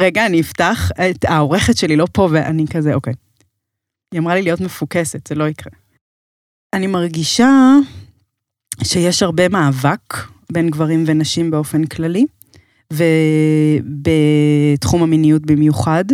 [0.00, 3.14] רגע, אני אפתח, את העורכת שלי לא פה, ואני כזה, אוקיי.
[4.12, 5.72] היא אמרה לי להיות מפוקסת, זה לא יקרה.
[6.72, 7.50] אני מרגישה
[8.84, 10.14] שיש הרבה מאבק
[10.52, 12.26] בין גברים ונשים באופן כללי,
[12.92, 16.04] ובתחום המיניות במיוחד,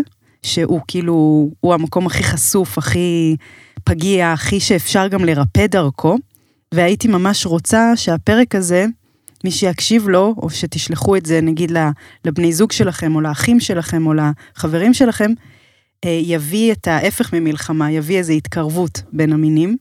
[0.43, 3.37] שהוא כאילו, הוא המקום הכי חשוף, הכי
[3.85, 6.17] פגיע, הכי שאפשר גם לרפא דרכו,
[6.75, 8.87] והייתי ממש רוצה שהפרק הזה,
[9.45, 11.73] מי שיקשיב לו, או שתשלחו את זה נגיד
[12.25, 15.31] לבני זוג שלכם, או לאחים שלכם, או לחברים שלכם,
[16.05, 19.77] אה, יביא את ההפך ממלחמה, יביא איזו התקרבות בין המינים.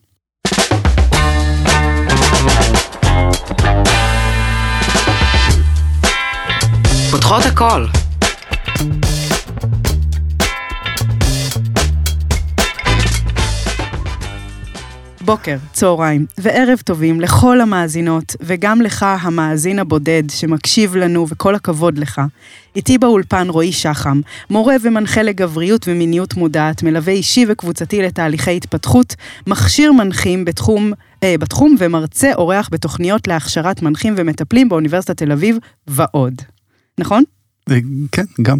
[7.10, 7.86] פותחות הכל.
[15.24, 22.20] בוקר, צהריים וערב טובים לכל המאזינות, וגם לך, המאזין הבודד שמקשיב לנו, וכל הכבוד לך.
[22.76, 29.14] איתי באולפן רועי שחם, מורה ומנחה לגבריות ומיניות מודעת, מלווה אישי וקבוצתי לתהליכי התפתחות,
[29.46, 30.92] מכשיר מנחים בתחום,
[31.22, 36.34] אה, בתחום ומרצה אורח בתוכניות להכשרת מנחים ומטפלים באוניברסיטת תל אביב ועוד.
[36.98, 37.22] נכון?
[37.70, 37.78] אה,
[38.12, 38.58] כן, גם.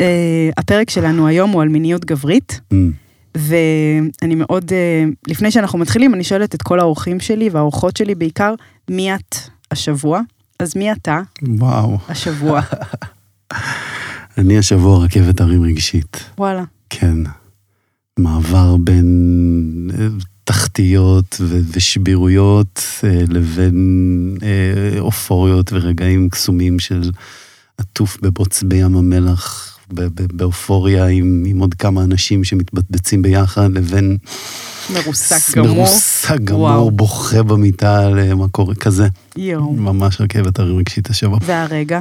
[0.00, 2.60] אה, הפרק שלנו היום הוא על מיניות גברית.
[2.72, 3.07] Mm.
[3.36, 8.54] ואני מאוד, אה, לפני שאנחנו מתחילים, אני שואלת את כל האורחים שלי והאורחות שלי בעיקר,
[8.90, 9.36] מי את
[9.70, 10.20] השבוע?
[10.58, 11.20] אז מי אתה?
[11.42, 11.98] וואו.
[12.08, 12.60] השבוע.
[14.38, 16.30] אני השבוע רכבת הרים רגשית.
[16.38, 16.64] וואלה.
[16.90, 17.16] כן.
[18.18, 20.06] מעבר בין אה,
[20.44, 21.40] תחתיות
[21.72, 24.36] ושבירויות אה, לבין
[24.98, 27.10] אופוריות ורגעים קסומים של
[27.78, 29.77] עטוף בבוץ בים המלח
[30.32, 34.16] באופוריה עם, עם עוד כמה אנשים שמתבצבצים ביחד, לבין...
[34.94, 35.76] מרוסק גמור.
[35.76, 39.08] מרוסק גמור, בוכה במיטה על מה קורה, כזה.
[39.36, 39.72] יואו.
[39.72, 41.38] ממש רכבת הרגשית השבוע.
[41.42, 42.00] והרגע?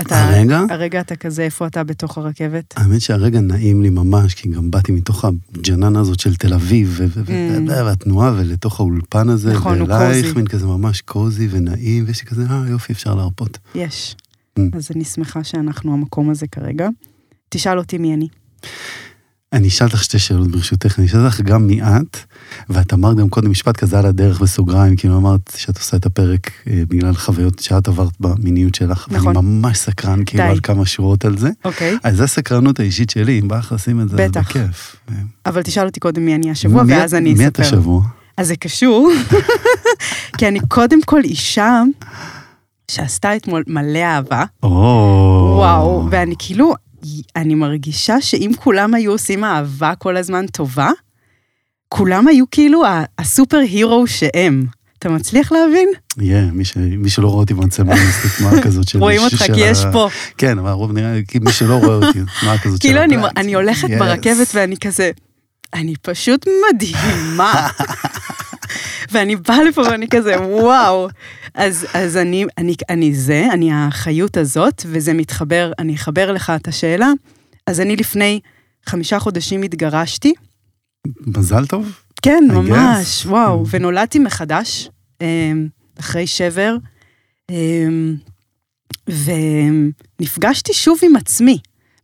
[0.00, 0.60] אתה, הרגע?
[0.70, 2.74] הרגע אתה כזה, איפה אתה בתוך הרכבת?
[2.76, 7.30] האמת שהרגע נעים לי ממש, כי גם באתי מתוך הג'ננה הזאת של תל אביב, mm.
[7.68, 10.00] והתנועה, ולתוך האולפן הזה, נכון, הוא קוזי.
[10.00, 13.58] ואלייך מין כזה ממש קוזי ונעים, ויש לי כזה, אה, יופי, אפשר להרפות.
[13.74, 14.16] יש.
[14.58, 14.62] Mm.
[14.76, 16.88] אז אני שמחה שאנחנו המקום הזה כרגע.
[17.50, 18.28] תשאל אותי מי אני.
[19.52, 22.16] אני אשאל אותך שתי שאלות ברשותך, אני אשאל אותך גם מי את,
[22.68, 26.50] ואת אמרת גם קודם משפט כזה על הדרך בסוגריים, כאילו אמרת שאת עושה את הפרק
[26.66, 29.36] אה, בגלל חוויות שאת עברת במיניות שלך, נכון.
[29.36, 31.50] ואני ממש סקרן כאילו על כמה שורות על זה.
[31.64, 31.96] אוקיי.
[32.02, 34.50] אז זו הסקרנות האישית שלי, אם בא לך לשים את זה, בטח.
[34.50, 34.96] בכיף.
[35.46, 37.42] אבל תשאל אותי קודם מי אני השבוע, מי, ואז אני אספר.
[37.42, 38.02] מי את השבוע?
[38.36, 39.10] אז זה קשור,
[40.38, 41.82] כי אני קודם כל אישה
[42.90, 44.44] שעשתה אתמול מלא אהבה.
[44.62, 44.68] או.
[45.58, 46.74] וואו, ואני כאילו,
[47.36, 50.90] אני מרגישה שאם כולם היו עושים אהבה כל הזמן טובה,
[51.88, 52.82] כולם היו כאילו
[53.18, 54.66] הסופר הירו שהם.
[54.98, 55.88] אתה מצליח להבין?
[56.08, 58.98] כן, yeah, מי שלא רואה אותי במצלמה, אני עושה תנועה כזאת של...
[58.98, 60.08] רואים אותך כי יש פה.
[60.38, 62.88] כן, אבל הרוב נראה, כי מי שלא רואה אותי, תנועה כזאת של...
[62.88, 63.00] כאילו
[63.36, 65.10] אני הולכת ברכבת ואני כזה,
[65.74, 67.68] אני פשוט מדהימה.
[69.12, 71.08] ואני באה לפה ואני כזה, וואו.
[71.54, 76.68] אז, אז אני, אני, אני זה, אני החיות הזאת, וזה מתחבר, אני אחבר לך את
[76.68, 77.12] השאלה.
[77.66, 78.40] אז אני לפני
[78.86, 80.32] חמישה חודשים התגרשתי.
[81.20, 82.00] מזל טוב.
[82.22, 83.28] כן, ממש, guess.
[83.28, 83.64] וואו.
[83.64, 83.68] Mm.
[83.70, 84.88] ונולדתי מחדש,
[85.20, 85.68] אמ,
[86.00, 86.76] אחרי שבר,
[87.50, 88.16] אמ,
[90.20, 91.58] ונפגשתי שוב עם עצמי,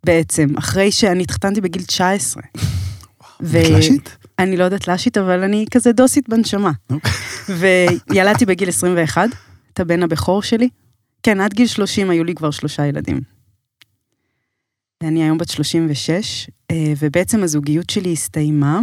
[0.04, 2.42] בעצם, אחרי שאני התחתנתי בגיל 19.
[3.42, 3.58] ו-
[4.38, 6.72] אני לא יודעת להשית, אבל אני כזה דוסית בנשמה.
[6.90, 7.12] אוקיי.
[8.10, 9.28] וילדתי בגיל 21,
[9.72, 10.68] את הבן הבכור שלי.
[11.22, 13.20] כן, עד גיל 30 היו לי כבר שלושה ילדים.
[15.02, 18.80] אני היום בת 36, אה, ובעצם הזוגיות שלי הסתיימה,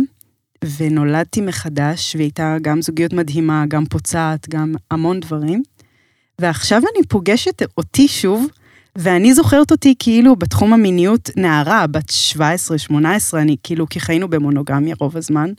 [0.78, 5.64] ונולדתי מחדש, והיא הייתה גם זוגיות מדהימה, גם פוצעת, גם המון דברים.
[6.40, 8.48] ועכשיו אני פוגשת אותי שוב,
[8.98, 12.12] ואני זוכרת אותי כאילו בתחום המיניות נערה, בת
[12.92, 12.94] 17-18,
[13.34, 15.50] אני כאילו, כי חיינו במונוגמיה רוב הזמן,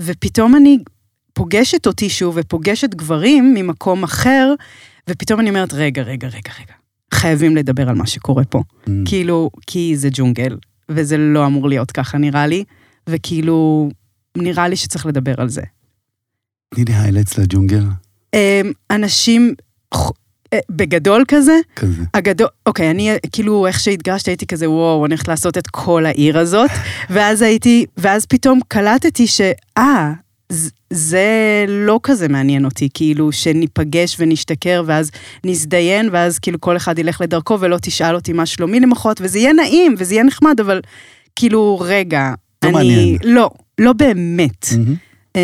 [0.00, 0.78] ופתאום אני
[1.32, 4.54] פוגשת אותי שוב ופוגשת גברים ממקום אחר,
[5.10, 6.74] ופתאום אני אומרת, רגע, רגע, רגע, רגע,
[7.14, 8.62] חייבים לדבר על מה שקורה פה.
[8.86, 8.90] Mm.
[9.04, 10.56] כאילו, כי זה ג'ונגל,
[10.88, 12.64] וזה לא אמור להיות ככה נראה לי,
[13.08, 13.88] וכאילו,
[14.36, 15.62] נראה לי שצריך לדבר על זה.
[16.74, 17.84] תני לי היילץ לג'ונגל.
[18.34, 19.54] אמ, אנשים
[20.70, 21.58] בגדול כזה.
[21.76, 22.02] כזה.
[22.14, 26.38] הגדול, אוקיי, אני כאילו, איך שהתגרשתי הייתי כזה, וואו, אני הולכת לעשות את כל העיר
[26.38, 26.70] הזאת,
[27.10, 30.12] ואז הייתי, ואז פתאום קלטתי שאה,
[30.90, 35.10] זה לא כזה מעניין אותי, כאילו, שניפגש ונשתכר, ואז
[35.44, 39.52] נזדיין, ואז כאילו כל אחד ילך לדרכו ולא תשאל אותי מה שלומי למחרת, וזה יהיה
[39.52, 40.80] נעים, וזה יהיה נחמד, אבל
[41.36, 42.32] כאילו, רגע,
[42.64, 42.72] לא אני...
[42.72, 43.18] מעניין.
[43.24, 44.64] לא, לא באמת.
[44.64, 45.38] Mm-hmm.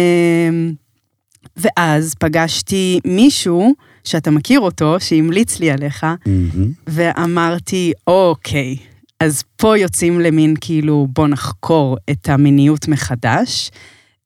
[1.56, 3.74] ואז פגשתי מישהו,
[4.06, 6.58] שאתה מכיר אותו, שהמליץ לי עליך, mm-hmm.
[6.86, 8.76] ואמרתי, אוקיי,
[9.20, 13.70] אז פה יוצאים למין כאילו, בוא נחקור את המיניות מחדש.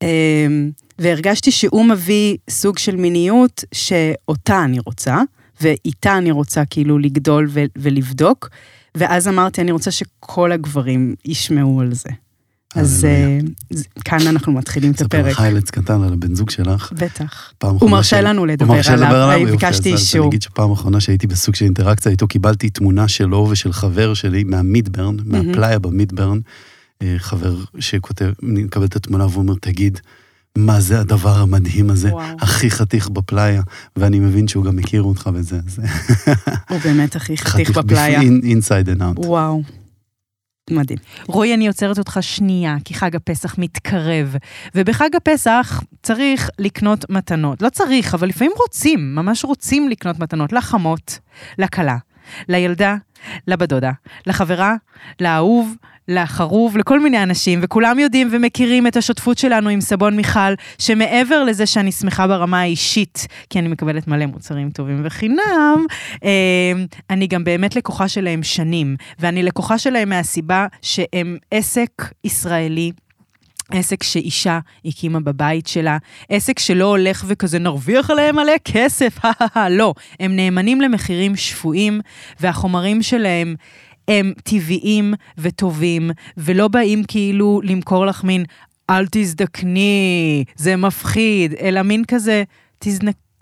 [0.01, 5.21] אמ, והרגשתי שהוא מביא סוג של מיניות שאותה אני רוצה,
[5.61, 8.49] ואיתה אני רוצה כאילו לגדול ולבדוק.
[8.95, 12.09] ואז אמרתי, אני רוצה שכל הגברים ישמעו על זה.
[12.75, 13.07] אז
[13.73, 15.25] uh, כאן אנחנו מתחילים את הפרק.
[15.25, 16.91] ספר חיילץ קטן על הבן זוג שלך.
[16.95, 17.53] בטח.
[17.61, 20.21] הוא מרשה לנו לדבר עליו, ביקשתי אישור.
[20.21, 24.43] אני אגיד שפעם אחרונה שהייתי בסוג של אינטראקציה איתו, קיבלתי תמונה שלו ושל חבר שלי
[24.43, 26.39] מהמידברן, מהפלאיה במידברן.
[27.01, 29.99] אה, חבר שכותב, מקבל את התמונה ואומר, תגיד,
[30.57, 32.35] מה זה הדבר המדהים הזה, וואו.
[32.39, 33.61] הכי חתיך בפלאיה,
[33.95, 35.59] ואני מבין שהוא גם מכיר אותך בזה.
[36.69, 38.19] הוא באמת הכי חתיך בפלאיה.
[38.19, 39.17] חתיך inside and out.
[39.25, 39.61] וואו.
[40.71, 40.97] מדהים.
[41.27, 44.35] רועי, אני עוצרת אותך שנייה, כי חג הפסח מתקרב.
[44.75, 47.61] ובחג הפסח צריך לקנות מתנות.
[47.61, 51.19] לא צריך, אבל לפעמים רוצים, ממש רוצים לקנות מתנות לחמות,
[51.57, 51.97] לכלה,
[52.47, 52.95] לילדה,
[53.47, 53.91] לדודה,
[54.25, 54.75] לחברה,
[55.19, 55.75] לאהוב,
[56.07, 61.65] לחרוב, לכל מיני אנשים, וכולם יודעים ומכירים את השותפות שלנו עם סבון מיכל, שמעבר לזה
[61.65, 65.85] שאני שמחה ברמה האישית, כי אני מקבלת מלא מוצרים טובים וחינם,
[66.23, 66.71] אה,
[67.09, 71.91] אני גם באמת לקוחה שלהם שנים, ואני לקוחה שלהם מהסיבה שהם עסק
[72.23, 72.91] ישראלי.
[73.73, 75.97] עסק שאישה הקימה בבית שלה,
[76.29, 79.17] עסק שלא הולך וכזה נרוויח עליהם מלא כסף,
[79.69, 82.01] לא, הם נאמנים למחירים שפויים,
[82.39, 83.55] והחומרים שלהם
[84.07, 88.45] הם טבעיים וטובים, ולא באים כאילו למכור לך מין,
[88.89, 92.43] אל תזדקני, זה מפחיד, אלא מין כזה,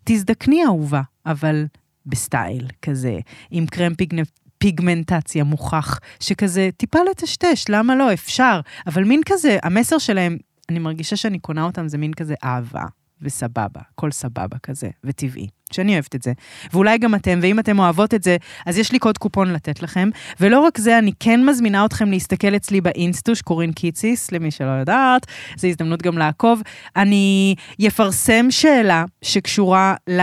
[0.04, 1.66] תזדקני אהובה, אבל
[2.06, 3.20] בסטייל כזה,
[3.52, 4.24] עם קרם פיגנ...
[4.58, 10.38] פיגמנטציה מוכח, שכזה טיפה לטשטש, למה לא, אפשר, אבל מין כזה, המסר שלהם,
[10.70, 12.84] אני מרגישה שאני קונה אותם, זה מין כזה אהבה.
[13.22, 16.34] וסבבה, הכל סבבה כזה, וטבעי, שאני אוהבת את זה.
[16.74, 20.10] ואולי גם אתם, ואם אתם אוהבות את זה, אז יש לי קוד קופון לתת לכם.
[20.40, 25.26] ולא רק זה, אני כן מזמינה אתכם להסתכל אצלי באינסטוש, קורין קיציס, למי שלא יודעת,
[25.58, 26.62] זו הזדמנות גם לעקוב.
[26.96, 27.56] אני
[27.88, 30.22] אפרסם שאלה שקשורה ל...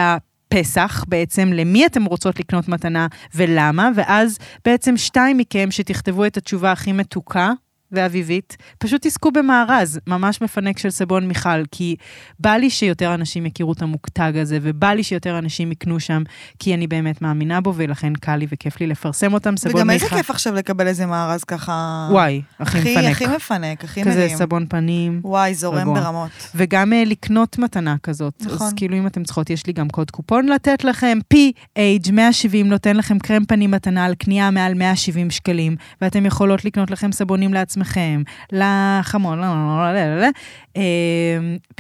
[0.49, 6.73] פסח בעצם, למי אתם רוצות לקנות מתנה ולמה, ואז בעצם שתיים מכם שתכתבו את התשובה
[6.73, 7.53] הכי מתוקה,
[7.93, 11.97] ואביבית, פשוט תזכו במארז, ממש מפנק של סבון מיכל, כי
[12.39, 16.23] בא לי שיותר אנשים יכירו את המוקטג הזה, ובא לי שיותר אנשים יקנו שם,
[16.59, 19.79] כי אני באמת מאמינה בו, ולכן קל לי וכיף לי לפרסם אותם, סבון מיכל.
[19.79, 22.09] וגם איזה כיף עכשיו לקבל איזה מארז ככה...
[22.11, 23.11] וואי, הכי מפנק.
[23.11, 24.29] הכי מפנק, הכי מדהים.
[24.29, 25.21] כזה סבון פנים.
[25.25, 26.01] וואי, זורם רגוע.
[26.01, 26.31] ברמות.
[26.55, 28.35] וגם uh, לקנות מתנה כזאת.
[28.41, 28.67] נכון.
[28.67, 32.97] אז כאילו אם אתם צריכות, יש לי גם קוד קופון לתת לכם, PH 170 נותן
[32.97, 37.76] לכם קרם פנים מתנה על קנייה מעל 170 שקלים, ואתם יכולות לקנות לכם סבונים לעצמכם.
[37.77, 39.47] עצמכם לחמון, לא,
[39.95, 40.29] לא, לא,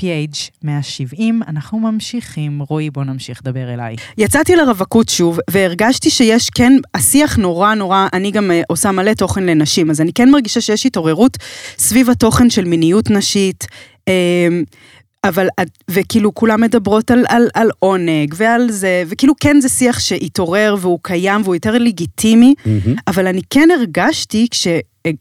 [0.00, 2.62] PH 170, אנחנו ממשיכים.
[2.68, 3.96] רועי, בוא נמשיך, דבר אליי.
[4.18, 9.90] יצאתי לרווקות שוב, והרגשתי שיש כן, השיח נורא נורא, אני גם עושה מלא תוכן לנשים,
[9.90, 11.36] אז אני כן מרגישה שיש התעוררות
[11.78, 13.66] סביב התוכן של מיניות נשית.
[15.28, 15.46] אבל,
[15.90, 20.98] וכאילו כולם מדברות על, על, על עונג ועל זה, וכאילו כן זה שיח שהתעורר והוא
[21.02, 22.90] קיים והוא יותר לגיטימי, mm-hmm.
[23.08, 24.48] אבל אני כן הרגשתי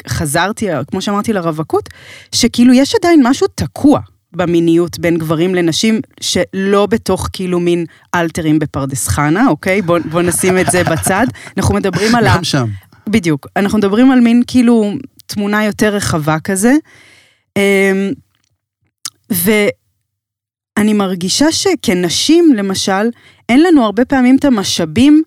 [0.06, 1.90] כשחזרתי, כמו שאמרתי, לרווקות,
[2.32, 4.00] שכאילו יש עדיין משהו תקוע.
[4.34, 7.86] במיניות בין גברים לנשים, שלא בתוך כאילו מין
[8.16, 9.82] אלתרים בפרדס חנה, אוקיי?
[9.82, 11.28] בוא, בוא נשים את זה בצד.
[11.58, 12.36] אנחנו מדברים על ה...
[12.36, 12.68] גם שם.
[13.08, 13.48] בדיוק.
[13.56, 14.94] אנחנו מדברים על מין כאילו
[15.26, 16.74] תמונה יותר רחבה כזה.
[17.57, 18.12] אמ,
[19.33, 19.52] ו...
[20.78, 23.09] אני מרגישה שכנשים, למשל,
[23.50, 25.24] אין לנו הרבה פעמים את המשאבים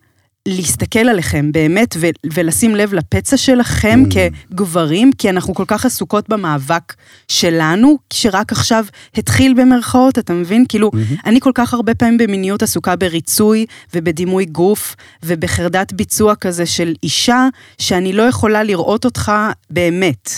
[0.49, 4.14] להסתכל עליכם באמת ו- ולשים לב לפצע שלכם mm.
[4.50, 6.95] כגברים, כי אנחנו כל כך עסוקות במאבק
[7.28, 10.64] שלנו, שרק עכשיו התחיל במרכאות, אתה מבין?
[10.69, 11.21] כאילו, mm-hmm.
[11.26, 17.49] אני כל כך הרבה פעמים במיניות עסוקה בריצוי ובדימוי גוף ובחרדת ביצוע כזה של אישה,
[17.78, 19.33] שאני לא יכולה לראות אותך
[19.71, 20.31] באמת.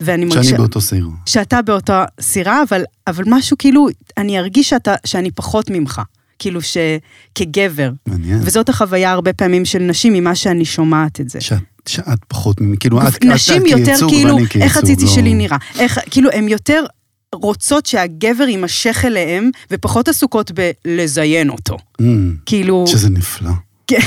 [0.00, 0.44] ואני מרגישה...
[0.44, 1.08] שאני באותו סירה.
[1.26, 6.02] שאתה באותה סירה, אבל, אבל משהו כאילו, אני ארגיש שאתה, שאני פחות ממך.
[6.38, 7.90] כאילו שכגבר.
[8.06, 8.38] מעניין.
[8.42, 11.40] וזאת החוויה הרבה פעמים של נשים ממה שאני שומעת את זה.
[11.40, 15.10] שאת, שאת פחות, כאילו את, נשים את, יותר כייצוג, כאילו, איך הציצי לא...
[15.10, 15.56] שלי נראה.
[15.78, 16.84] איך, כאילו, הן יותר
[17.34, 20.52] רוצות שהגבר יימשך אליהם, ופחות עסוקות
[20.84, 21.76] בלזיין אותו.
[21.76, 22.04] Mm,
[22.46, 22.84] כאילו...
[22.86, 23.50] שזה נפלא.
[23.86, 24.00] כן,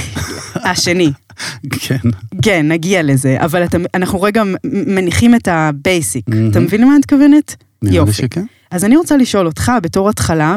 [0.55, 1.12] השני.
[1.81, 1.98] כן.
[2.41, 6.27] כן, נגיע לזה, אבל אתה, אנחנו רגע מניחים את ה basic.
[6.29, 6.51] Mm-hmm.
[6.51, 7.55] אתה מבין למה את מתכוונת?
[7.81, 8.45] נראה לי שכן.
[8.71, 10.55] אז אני רוצה לשאול אותך, בתור התחלה,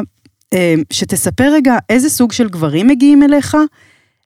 [0.93, 3.57] שתספר רגע איזה סוג של גברים מגיעים אליך,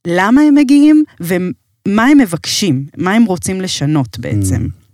[0.07, 4.65] למה הם מגיעים, ומה הם מבקשים, מה הם רוצים לשנות בעצם.
[4.65, 4.86] Mm.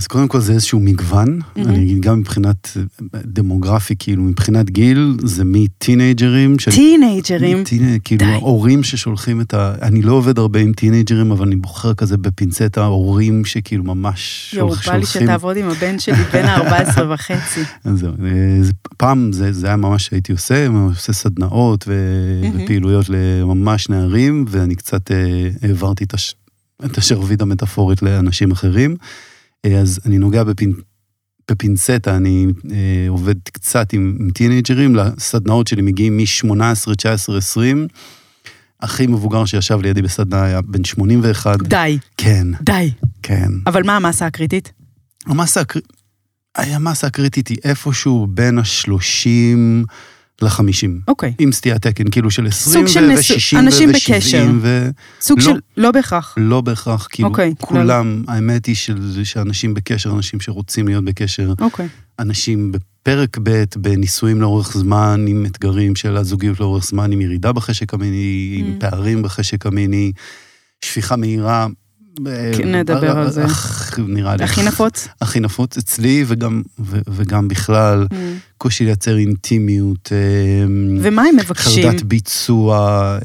[0.00, 1.68] אז קודם כל זה איזשהו מגוון, מהמם.
[1.68, 2.76] אני אגיד גם מבחינת
[3.14, 7.62] דמוגרפי, כאילו מבחינת גיל, זה מטינאייג'רים, של- טינאייג'רים.
[7.66, 8.32] טינ- כאילו די.
[8.32, 9.74] ההורים ששולחים את ה...
[9.82, 14.74] אני לא עובד הרבה עם טינג'רים, אבל אני בוחר כזה בפינצטה, הורים שכאילו ממש יואו,
[14.74, 15.22] שולח- בא לי שולחים.
[15.22, 17.60] שתעבוד עם הבן שלי בן ה-14 וחצי.
[17.84, 18.60] אז זהו, אה,
[18.96, 21.92] פעם זה, זה היה ממש שהייתי עושה, עושה סדנאות ו...
[22.42, 22.60] מהמם.
[22.64, 25.16] ופעילויות לממש נערים, ואני קצת אה,
[25.62, 26.34] העברתי את, הש...
[26.84, 28.96] את השרביט המטאפורית לאנשים אחרים.
[29.64, 30.72] אה, אז אני נוגע בפינ...
[31.50, 37.88] בפינצטה, אני אה, עובד קצת עם, עם טינג'רים, לסדנאות שלי מגיעים מ-18, 19, 20.
[38.80, 41.62] הכי מבוגר שישב לידי בסדנה היה בן 81.
[41.62, 42.90] די, כן, די.
[43.22, 43.48] כן.
[43.66, 44.72] אבל מה המסה הקריטית?
[45.26, 45.80] המסה, הקר...
[46.54, 49.86] המסה הקריטית היא איפשהו בין ה-30
[50.42, 50.88] ל-50.
[51.08, 51.32] אוקיי.
[51.38, 54.46] עם סטיית תקן, כאילו של 20 סוג של נשוא- ו-60 אנשים ו- בקשר.
[54.48, 54.90] ו-70 ו...
[55.20, 55.44] סוג לא.
[55.44, 56.34] של, לא בהכרח.
[56.36, 61.88] לא בהכרח, כאילו, אוקיי, כולם, האמת היא של- שאנשים בקשר, אנשים שרוצים להיות בקשר, אוקיי.
[62.18, 67.94] אנשים בפרק ב', בנישואים לאורך זמן, עם אתגרים של הזוגיות לאורך זמן, עם ירידה בחשק
[67.94, 68.80] המיני, עם Mm.
[68.80, 70.12] פערים בחשק המיני,
[70.84, 71.66] שפיכה מהירה.
[72.56, 73.44] כן, נדבר על זה.
[73.98, 74.44] נראה לי.
[74.44, 75.08] הכי נפוץ?
[75.20, 78.06] הכי נפוץ אצלי, וגם, ו, וגם בכלל,
[78.58, 80.18] קושי לייצר אינטימיות, אה,
[81.00, 81.82] ומה הם מבקשים?
[81.90, 82.78] חרדת ביצוע,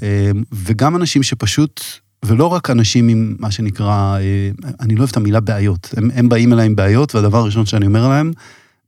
[0.03, 1.81] אה, וגם אנשים שפשוט,
[2.25, 4.49] ולא רק אנשים עם מה שנקרא, אה,
[4.79, 7.85] אני לא אוהב את המילה בעיות, הם, הם באים אליי עם בעיות, והדבר הראשון שאני
[7.85, 8.31] אומר להם,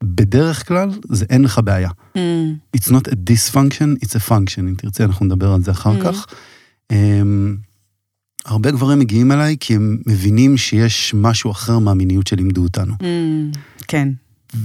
[0.03, 1.89] בדרך כלל זה אין לך בעיה.
[2.17, 2.19] Mm,
[2.77, 6.03] It's not a dysfunction, it's a function, אם תרצה אנחנו נדבר על זה אחר Mhm.
[6.03, 6.25] כך.
[6.93, 6.95] Um,
[8.47, 12.93] הרבה גברים מגיעים אליי כי הם מבינים שיש משהו אחר מהמיניות שלימדו אותנו.
[12.93, 14.09] mm, כן.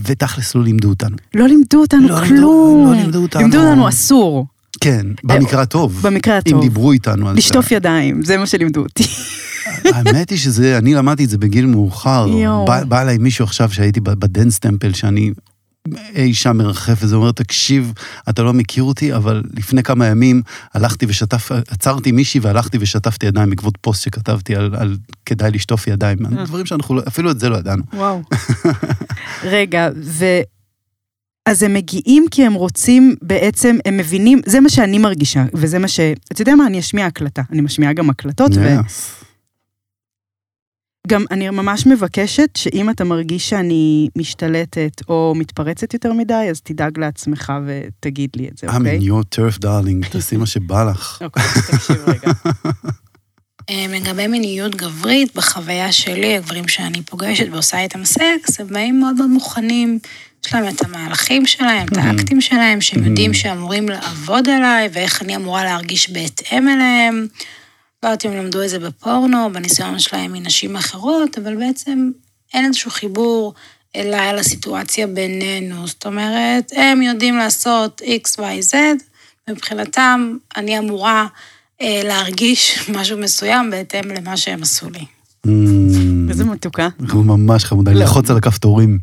[0.04, 1.16] ותכלס לא לימדו אותנו.
[1.34, 2.86] לא לימדו אותנו לא כלום.
[2.86, 3.40] לא לימדו אותנו.
[3.42, 4.46] לימדו אותנו אסור,
[4.80, 6.00] כן, במקרה הטוב.
[6.02, 6.62] במקרה אם הטוב.
[6.62, 7.38] דיברו איתנו על זה.
[7.38, 9.04] לשטוף ידיים, זה מה שלימדו אותי.
[9.84, 12.26] האמת היא שזה, אני למדתי את זה בגיל מאוחר.
[12.66, 15.30] בא, בא אליי מישהו עכשיו שהייתי בדנס טמפל, שאני
[16.14, 17.92] אי שם מרחף וזה אומר, תקשיב,
[18.28, 20.42] אתה לא מכיר אותי, אבל לפני כמה ימים
[20.74, 24.96] הלכתי ושטף, עצרתי מישהי והלכתי ושטפתי ידיים בעקבות פוסט שכתבתי על, על
[25.26, 26.18] כדאי לשטוף ידיים.
[26.26, 26.44] אה.
[26.44, 27.82] דברים שאנחנו, לא- אפילו את זה לא ידענו.
[27.92, 28.22] וואו.
[29.44, 30.24] רגע, ו...
[31.46, 35.88] אז הם מגיעים כי הם רוצים בעצם, הם מבינים, זה מה שאני מרגישה, וזה מה
[35.88, 36.00] ש...
[36.32, 37.42] אתה יודע מה, אני אשמיע הקלטה.
[37.52, 39.21] אני משמיעה גם הקלטות, Yes.
[41.06, 46.98] וגם אני ממש מבקשת שאם אתה מרגיש שאני משתלטת או מתפרצת יותר מדי, אז תדאג
[46.98, 48.98] לעצמך ותגיד לי את זה, I'm אוקיי?
[48.98, 51.18] in your turf darling, תעשי מה שבא לך.
[51.24, 51.42] אוקיי,
[51.72, 52.32] תקשיב רגע.
[53.70, 59.16] אה, לגבי מיניות גברית, בחוויה שלי, הגברים שאני פוגשת ועושה איתם סקס, הם באים מאוד
[59.16, 59.98] מאוד מוכנים.
[60.46, 65.36] יש להם את המהלכים שלהם, את האקטים שלהם, שהם יודעים שאמורים לעבוד עליי, ואיך אני
[65.36, 67.26] אמורה להרגיש בהתאם אליהם.
[68.02, 72.10] לא יודעת אם הם למדו את זה בפורנו, בניסיון שלהם מנשים אחרות, אבל בעצם
[72.54, 73.54] אין איזשהו חיבור
[73.96, 75.86] אליי, על הסיטואציה בינינו.
[75.86, 78.76] זאת אומרת, הם יודעים לעשות X, Y, Z,
[79.50, 81.26] מבחינתם אני אמורה
[81.80, 85.04] אה, להרגיש משהו מסוים בהתאם למה שהם עשו לי.
[85.46, 85.50] Mm,
[86.30, 86.88] איזה מתוקה.
[87.00, 88.00] אנחנו ממש חמודה, לא.
[88.00, 88.98] ללחוץ על הכפתורים.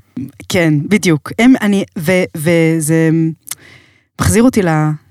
[0.50, 1.32] כן, בדיוק.
[1.39, 3.10] הם, אני, ו, וזה
[4.22, 4.70] מחזיר אותי ל...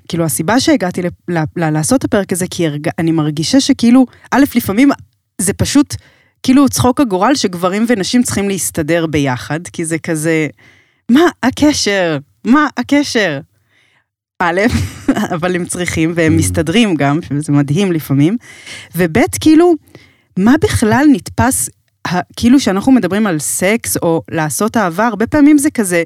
[0.09, 4.07] כאילו, הסיבה שהגעתי ל, ל, ל, לעשות את הפרק הזה, כי הרג, אני מרגישה שכאילו,
[4.31, 4.91] א', לפעמים
[5.39, 5.95] זה פשוט
[6.43, 10.47] כאילו צחוק הגורל שגברים ונשים צריכים להסתדר ביחד, כי זה כזה,
[11.11, 12.19] מה הקשר?
[12.45, 13.41] מה הקשר?
[14.39, 14.61] א',
[15.35, 18.37] אבל הם צריכים, והם מסתדרים גם, שזה מדהים לפעמים,
[18.97, 19.75] וב', כאילו,
[20.39, 21.69] מה בכלל נתפס,
[22.37, 26.03] כאילו שאנחנו מדברים על סקס או לעשות אהבה, הרבה פעמים זה כזה,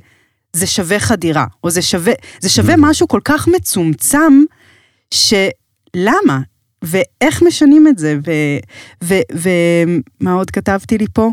[0.56, 4.42] זה שווה חדירה, או זה שווה, זה שווה משהו כל כך מצומצם,
[5.14, 6.40] שלמה?
[6.82, 8.18] ואיך משנים את זה?
[9.32, 11.30] ומה עוד כתבתי לי פה?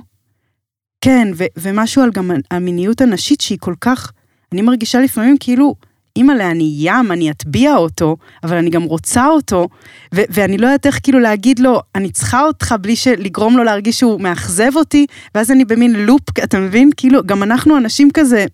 [1.02, 4.12] כן, ו- ומשהו על גם המיניות הנשית שהיא כל כך,
[4.52, 5.76] אני מרגישה לפעמים כאילו,
[6.16, 9.68] אימא'לה, אני ים, אני אטביע אותו, אבל אני גם רוצה אותו,
[10.16, 14.00] ו- ואני לא יודעת איך כאילו להגיד לו, אני צריכה אותך בלי לגרום לו להרגיש
[14.00, 16.90] שהוא מאכזב אותי, ואז אני במין loop, אתה מבין?
[16.98, 18.46] כאילו, גם אנחנו אנשים כזה,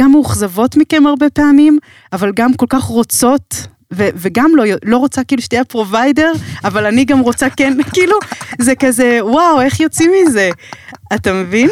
[0.00, 1.78] גם מאוכזבות מכם הרבה פעמים,
[2.12, 3.66] אבל גם כל כך רוצות.
[3.94, 6.32] ו- וגם לא, לא רוצה כאילו שתהיה provider,
[6.64, 8.16] אבל אני גם רוצה כן, כאילו,
[8.60, 10.50] זה כזה, וואו, איך יוצאים מזה?
[11.14, 11.68] אתה מבין?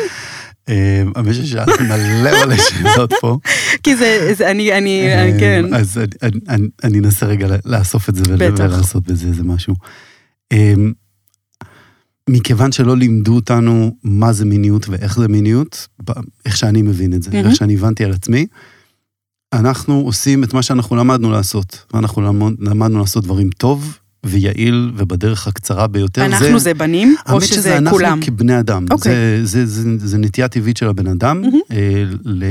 [0.69, 3.39] אה, האמת ששאלתי מלא מלא שאלות פה.
[3.83, 5.03] כי זה, זה אני, אני,
[5.41, 5.65] כן.
[5.75, 6.01] אה, אז
[6.85, 8.23] אני- אנסה רגע לאסוף את זה.
[8.77, 9.75] ולעשות בזה איזה משהו.
[12.33, 15.89] מכיוון שלא לימדו אותנו מה זה מיניות ואיך זה מיניות,
[16.47, 17.47] איך שאני מבין את זה, מהמם.
[17.49, 18.47] איך שאני הבנתי על עצמי,
[19.53, 21.87] אנחנו עושים את מה שאנחנו למדנו לעשות.
[21.95, 26.25] ואנחנו למד- למדנו לעשות דברים טוב, ויעיל ובדרך הקצרה ביותר.
[26.27, 28.21] אנחנו זה בנים, או האמת שזה אנחנו כולם?
[28.23, 28.87] כבני אדם.
[28.91, 29.13] אוקיי.
[29.47, 31.41] זה, זה, זה, זה נטייה טבעית של הבן אדם.
[31.41, 31.59] מהמם.
[31.73, 32.45] אה, ל,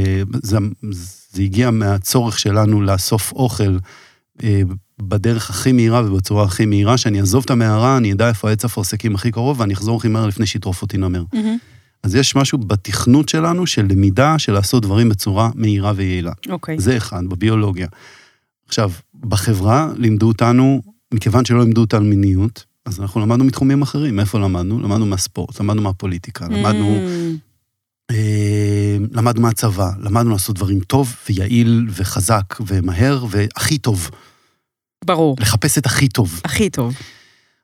[0.43, 0.57] זה,
[1.31, 3.77] זה הגיע מהצורך שלנו לאסוף אוכל
[4.43, 4.61] אה,
[5.01, 9.15] בדרך הכי מהירה ובצורה הכי מהירה, שאני אעזוב את המערה, אני אדע איפה העץ אפרסקים
[9.15, 11.23] הכי קרוב, ואני אחזור הכי מהר לפני שיטרוף אותי נמר.
[11.33, 11.57] מהמם.
[12.03, 16.31] אז יש משהו בתכנות שלנו של למידה, של לעשות דברים בצורה מהירה ויעילה.
[16.49, 16.79] אוקיי.
[16.79, 17.87] זה אחד, בביולוגיה.
[18.67, 20.81] עכשיו, בחברה לימדו אותנו,
[21.13, 24.15] מכיוון שלא לימדו אותנו מיניות, אז אנחנו למדנו מתחומים אחרים.
[24.15, 24.79] מאיפה למדנו?
[24.79, 32.55] למדנו מהספורט, למדנו מהפוליטיקה, למדנו, Mm, אה, למדנו מהצבא, למדנו לעשות דברים טוב ויעיל וחזק
[32.67, 34.09] ומהר והכי טוב.
[35.09, 36.41] ברור, לחפש את הכי טוב.
[36.43, 36.95] הכי טוב.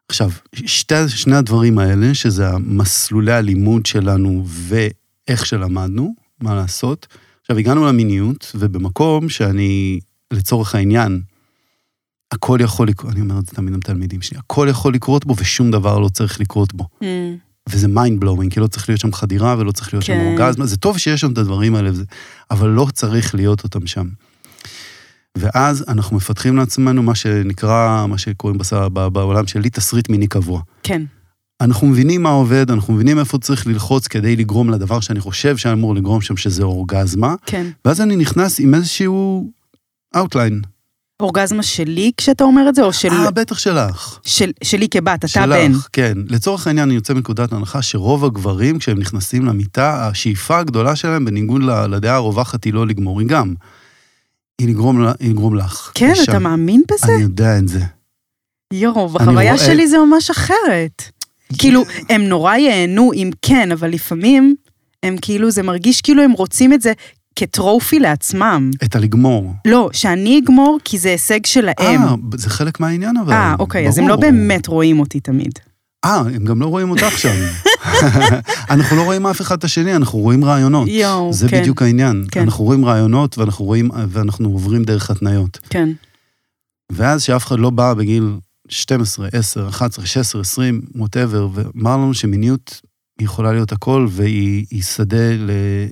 [0.10, 7.08] עכשיו, שתי, שני הדברים האלה, שזה המסלולי הלימוד שלנו ואיך שלמדנו, מה לעשות.
[7.42, 10.00] עכשיו, הגענו למיניות, ובמקום שאני,
[10.34, 11.22] לצורך העניין,
[12.32, 15.72] הכל יכול לקרות, אני אומר את זה תמיד לתלמידים שלי, הכל יכול לקרות בו ושום
[15.72, 16.88] דבר לא צריך לקרות בו.
[17.02, 17.06] Mm,
[17.70, 20.26] וזה mind blowing, כי לא צריך להיות שם חדירה ולא צריך להיות שם כן.
[20.26, 21.90] אורגזמה, זה טוב שיש שם את הדברים האלה,
[22.52, 24.08] אבל לא צריך להיות אותם שם.
[25.38, 30.62] ואז אנחנו מפתחים לעצמנו מה שנקרא, מה שקוראים בס- ב- בעולם שלי, תסריט מיני קבוע.
[30.84, 31.02] כן,
[31.62, 35.96] אנחנו מבינים מה עובד, אנחנו מבינים איפה צריך ללחוץ כדי לגרום לדבר שאני חושב שאמור
[35.96, 37.68] לגרום שם, שזה אורגזמה, כן.
[37.86, 39.52] ואז אני נכנס עם איזשהו
[40.16, 40.62] outline.
[41.20, 44.20] אורגזמה שלי כשאתה אומר את זה, או של, אה, בטח שלך.
[44.24, 45.72] של, שלי כבת, אתה שלך, בן.
[45.94, 46.18] כן.
[46.30, 51.62] לצורך העניין, אני יוצא מנקודת הנחה שרוב הגברים, כשהם נכנסים למיטה, השאיפה הגדולה שלהם, בניגוד
[51.64, 53.54] לדעה הרווחת, היא לא לגמור, היא גם.
[54.62, 55.92] היא לגרום לך.
[55.96, 56.24] כן, אישה.
[56.24, 57.14] אתה מאמין בזה?
[57.14, 57.80] אני יודע את זה.
[58.74, 61.04] יואו, בחוויה רואה- שלי זה ממש אחרת.
[61.58, 64.56] כאילו, הם נורא ייהנו אם כן, אבל לפעמים
[65.04, 66.94] הם כאילו, זה מרגיש כאילו הם רוצים את זה
[67.36, 68.72] כטרופי לעצמם.
[68.84, 69.52] את הלגמור.
[69.68, 71.74] לא, שאני אגמור כי זה הישג שלהם.
[71.80, 73.34] אה, זה חלק מהעניין אבל.
[73.34, 74.32] אה, אוקיי, אז הם לא ברור.
[74.32, 75.52] באמת רואים אותי תמיד.
[76.06, 77.36] אה, הם גם לא רואים אותך שם.
[78.70, 80.88] אנחנו לא רואים אף אחד את השני, אנחנו רואים רעיונות.
[80.88, 81.62] יואו, זה כן.
[81.62, 82.26] בדיוק העניין.
[82.32, 82.42] כן.
[82.42, 85.60] אנחנו רואים רעיונות ואנחנו רואים, ואנחנו עוברים דרך התניות.
[85.70, 85.90] כן.
[86.92, 88.34] ואז שאף אחד לא בא בגיל
[88.68, 92.82] 12, 10, 11, 16, 20, ווטאבר, ואמר לנו שמיניות
[93.20, 95.50] היא יכולה להיות הכל, והיא היא שדה ל,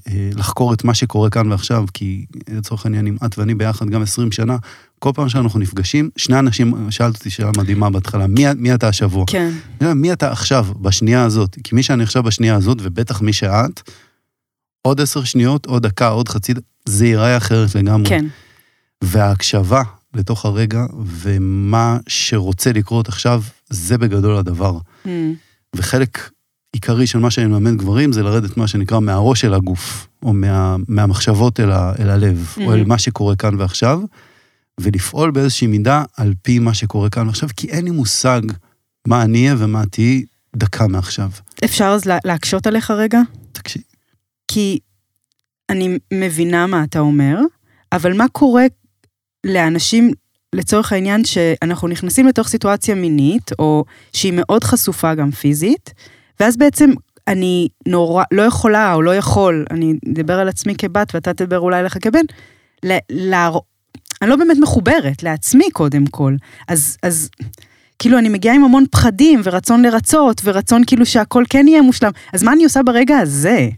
[0.07, 4.01] אה, לחקור את מה שקורה כאן ועכשיו, כי לצורך העניין, אם את ואני ביחד גם
[4.01, 4.57] 20 שנה,
[4.99, 9.25] כל פעם שאנחנו נפגשים, שני אנשים, שאלת אותי שאלה מדהימה בהתחלה, מי, מי אתה השבוע?
[9.27, 9.53] כן.
[9.95, 11.57] מי אתה עכשיו, בשנייה הזאת?
[11.63, 13.81] כי מי שאני עכשיו בשנייה הזאת, ובטח מי שאת,
[14.81, 16.53] עוד עשר שניות, עוד דקה, עוד חצי
[16.85, 18.09] זה ייראה אחרת לגמרי.
[18.09, 18.25] כן.
[19.03, 19.81] וההקשבה
[20.13, 24.77] לתוך הרגע, ומה שרוצה לקרות עכשיו, זה בגדול הדבר.
[25.05, 25.09] Mm,
[25.75, 26.29] וחלק
[26.73, 30.75] עיקרי של מה שאני מלמד גברים, זה לרדת מה שנקרא מהראש של הגוף, או מה,
[30.87, 32.83] מהמחשבות אל, ה, אל הלב, או אל.
[32.85, 33.99] מה שקורה כאן ועכשיו,
[34.79, 38.41] ולפעול באיזושהי מידה על פי מה שקורה כאן ועכשיו, כי אין לי מושג
[39.07, 40.23] מה אני אהיה ומה תהיי
[40.55, 41.29] דקה מעכשיו.
[41.65, 43.19] אפשר אז לה- להקשות עליך רגע?
[43.51, 43.81] תקשיב.
[44.47, 44.79] כי
[45.69, 47.39] אני מבינה מה אתה אומר,
[47.91, 48.63] אבל מה קורה
[49.45, 50.11] לאנשים,
[50.55, 55.93] לצורך העניין, שאנחנו נכנסים לתוך סיטואציה מינית, או שהיא מאוד חשופה גם פיזית,
[56.39, 56.89] ואז בעצם
[57.27, 61.79] אני נורא, לא יכולה או לא יכול, אני אדבר על עצמי כבת ואתה תדבר אולי
[61.79, 62.19] עליך כבן,
[62.85, 63.57] ל, להר...
[64.21, 66.35] אני לא באמת מחוברת לעצמי קודם כל.
[66.67, 67.29] אז, אז
[67.99, 72.11] כאילו אני מגיעה עם המון פחדים ורצון לרצות, ורצון כאילו שהכל כן יהיה מושלם.
[72.33, 73.69] אז מה אני עושה ברגע הזה?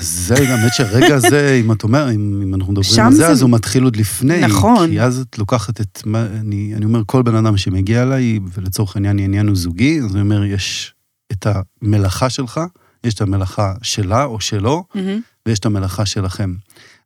[0.00, 3.42] זה האמת שהרגע הזה, אם את אומרת, אם, אם אנחנו מדברים על זה, זה- אז
[3.42, 4.40] הוא מתחיל עוד לפני.
[4.40, 4.88] נכון.
[4.90, 8.96] כי אז את לוקחת את מה, אני, אני אומר, כל בן אדם שמגיע אליי, ולצורך
[8.96, 10.94] העניין העניין הוא זוגי, אז אני אומר, יש
[11.38, 11.46] את
[11.82, 12.60] המלאכה שלך,
[13.04, 15.20] יש את המלאכה שלה או שלו, מהמם.
[15.46, 16.54] ויש את המלאכה שלכם.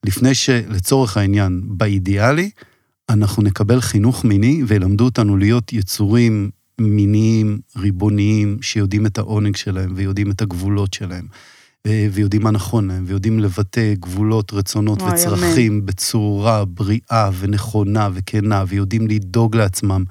[0.06, 2.50] לפני שלצורך העניין, באידיאלי,
[3.08, 10.30] אנחנו נקבל חינוך מיני וילמדו אותנו להיות יצורים מיניים, ריבוניים, שיודעים את העונג שלהם ויודעים
[10.30, 11.26] את הגבולות שלהם.
[11.86, 18.64] אה, ויודעים מה נכון להם, ויודעים לבטא גבולות, רצונות וואי, וצרכים בצורה בריאה ונכונה וכנה,
[18.68, 20.04] ויודעים לדאוג לעצמם.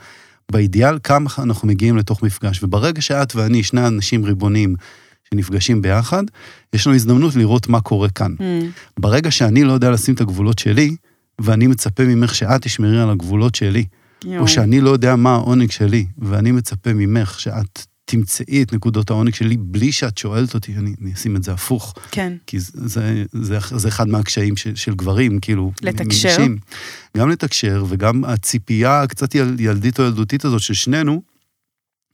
[0.52, 2.64] באידיאל, כמה אנחנו מגיעים לתוך מפגש.
[2.64, 4.76] וברגע שאת ואני, שני אנשים ריבוניים
[5.30, 6.24] שנפגשים ביחד,
[6.74, 8.36] יש לנו הזדמנות לראות מה קורה כאן.
[8.40, 8.70] מהמם.
[9.00, 10.96] ברגע שאני לא יודע לשים את הגבולות שלי,
[11.42, 13.86] ואני מצפה ממך שאת תשמרי על הגבולות שלי,
[14.26, 14.42] יואו.
[14.42, 19.34] או שאני לא יודע מה העונג שלי, ואני מצפה ממך שאת תמצאי את נקודות העונג
[19.34, 22.34] שלי בלי שאת שואלת אותי, אני, אני אשים את זה הפוך, כן.
[22.48, 26.30] כי זה, זה, זה, זה אחד מהקשיים של, של גברים, כאילו, לתקשר.
[26.30, 26.58] מנשים.
[27.18, 31.22] גם לתקשר, וגם הציפייה הקצת יל, ילדית או ילדותית הזאת של שנינו,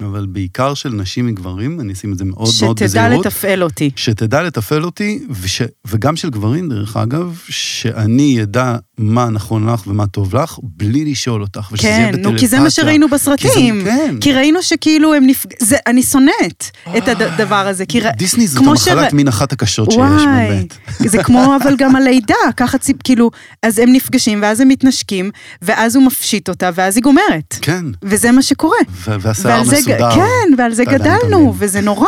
[0.01, 3.25] אבל בעיקר של נשים מגברים, אני אשים את זה מאוד מאוד שתדע בזהירות.
[3.25, 3.91] לתפעל אותי.
[3.95, 5.61] שתדע לתפעל אותי, וש...
[5.87, 11.41] וגם של גברים, דרך אגב, שאני אדע מה נכון לך ומה טוב לך, בלי לשאול
[11.41, 12.31] אותך, ושזה יהיה כן, בטלפתיה.
[12.31, 13.81] נו, כי זה מה שראינו כי זה- בסרטים.
[13.83, 14.15] כן.
[14.21, 15.49] כי ראינו שכאילו הם נפג...
[15.61, 16.63] זה, אני שונאת
[16.97, 17.85] את הדבר הזה.
[17.85, 17.99] כי...
[18.17, 20.77] דיסני זאת כמו המחלת שר- מין אחת הקשות שיש, וואי, באמת.
[20.99, 22.97] זה כמו אבל גם הלידה, ככה ציפ...
[23.03, 23.31] כאילו,
[23.63, 25.31] אז הם נפגשים, ואז הם מתנשקים,
[25.61, 27.55] ואז הוא מפשיט אותה, ואז היא גומרת.
[27.61, 28.77] כן, וזה מה שקורה.
[28.89, 30.15] ו- והשיער מסודר.
[30.15, 31.53] כן, ועל זה גדלנו.
[31.57, 32.07] וזה נורא.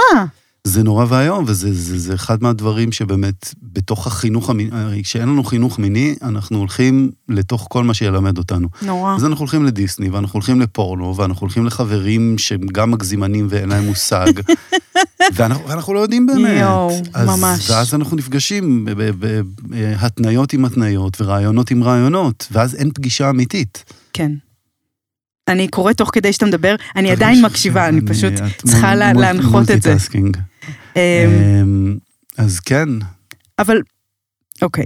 [0.63, 5.44] זה נורא ואיום, וזה זה, זה אחד מהדברים שבאמת, בתוך החינוך המיני, הרי כשאין לנו
[5.44, 8.68] חינוך מיני, אנחנו הולכים לתוך כל מה שילמד אותנו.
[8.82, 9.16] נורא.
[9.16, 13.86] אז אנחנו הולכים לדיסני, ואנחנו הולכים לפורנו, ואנחנו הולכים לחברים שהם גם מגזימנים ואין להם
[13.86, 14.32] מושג,
[15.36, 16.62] ואנחנו, ואנחנו לא יודעים באמת.
[16.62, 17.70] יואו, אז, ממש.
[17.70, 18.88] ואז אנחנו נפגשים
[20.00, 23.84] בהתניות עם התניות ורעיונות עם רעיונות, ואז אין פגישה אמיתית.
[24.13, 24.32] כן.
[25.48, 29.96] אני קוראת תוך כדי שאתה מדבר, אני עדיין מקשיבה, אני פשוט צריכה להנחות את זה.
[30.96, 31.98] אמ, אמ,
[32.38, 32.90] אז כן,
[33.60, 33.82] אבל,
[34.62, 34.86] אוקיי.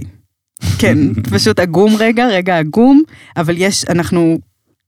[0.78, 0.98] כן,
[1.34, 3.02] פשוט עגום רגע, רגע עגום,
[3.36, 4.38] אבל יש, אנחנו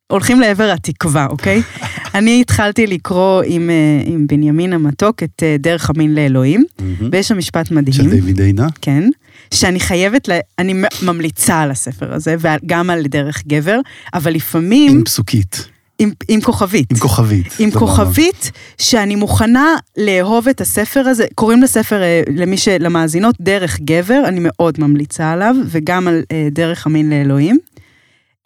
[0.07, 1.63] הולכים לעבר התקווה, אוקיי?
[2.15, 6.65] אני התחלתי לקרוא עם, אה, עם בנימין המתוק את אה, דרך המין לאלוהים.
[7.13, 8.67] ויש שם משפט של מדהים, דיוויד עינה.
[8.81, 9.09] כן,
[9.55, 10.39] שאני חייבת, ל...
[10.59, 13.81] אני ממליצה על הספר הזה, וגם על דרך גבר,
[14.15, 16.91] אבל לפעמים עם פסוקית, עם, עם כוכבית.
[16.91, 17.55] עם כוכבית.
[17.59, 17.71] עם.
[17.71, 22.69] כוכבית, שאני מוכנה לאהוב את הספר הזה, קוראים לספר, אה, למי ש...
[22.69, 27.59] למאזינות, דרך גבר, אני מאוד ממליצה עליו, וגם על אה, דרך המין לאלוהים.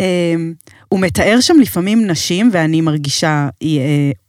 [0.00, 0.34] אה,
[0.88, 3.68] הוא מתאר שם לפעמים נשים, ואני מרגישה אה,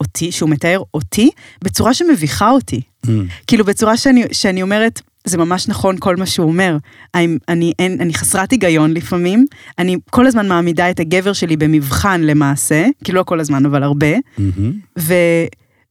[0.00, 1.30] אותי, שהוא מתאר אותי,
[1.64, 2.80] בצורה שמביכה אותי.
[3.08, 6.76] אמ, כאילו בצורה שאני, שאני אומרת, זה ממש נכון כל מה שהוא אומר.
[7.14, 9.44] אני, אני, אין, אני חסרת היגיון לפעמים,
[9.78, 14.12] אני כל הזמן מעמידה את הגבר שלי במבחן למעשה, כאילו לא כל הזמן, אבל הרבה,
[14.38, 14.72] מהמם.
[14.98, 15.14] ו...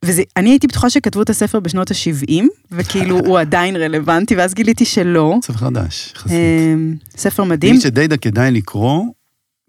[0.05, 4.85] וזה, אני הייתי בטוחה שכתבו את הספר בשנות ה-70, וכאילו הוא עדיין רלוונטי, ואז גיליתי
[4.85, 5.37] שלא.
[5.43, 6.31] ספר חדש, יחסית.
[6.31, 7.71] אמ, ספר מדהים.
[7.71, 9.03] תגיד שדי כדאי לקרוא,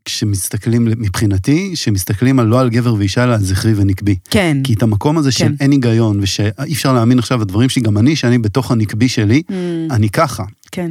[0.04, 4.16] כשמסתכלים, מבחינתי, שמסתכלים על לא על גבר ואישה, אלא על זכרי ונקבי.
[4.30, 4.56] כן.
[4.64, 5.54] כי את המקום הזה של כן.
[5.60, 9.56] אין היגיון, ושאי אפשר להאמין עכשיו בדברים שלי, גם אני, שאני בתוך הנקבי שלי, אמ,
[9.90, 10.44] אני ככה.
[10.72, 10.90] כן.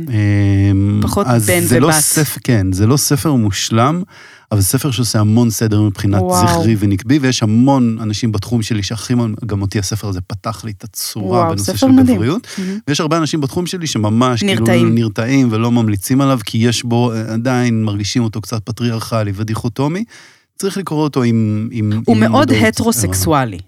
[0.71, 1.95] אמ, פחות בן זה לא ובת.
[1.95, 4.03] ספר, כן, זה לא ספר מושלם,
[4.51, 6.47] אבל זה ספר שעושה המון סדר מבחינת וואו.
[6.47, 9.13] זכרי ונקבי, ויש המון אנשים בתחום שלי שהכי,
[9.45, 11.87] גם אותי הספר הזה פתח לי את הצורה וואו, בנושא של.
[12.13, 12.47] גבריות.
[12.59, 14.65] אמ, ויש הרבה אנשים בתחום שלי שממש נרתעים.
[14.65, 20.03] כאילו נרתעים ולא ממליצים עליו, כי יש בו, אה, עדיין מרגישים אותו קצת פטריארכלי ודיכוטומי.
[20.59, 21.69] צריך לקרוא אותו עם...
[21.71, 22.67] עם הוא עם מאוד מודעות.
[22.67, 23.59] הטרוסקסואלי.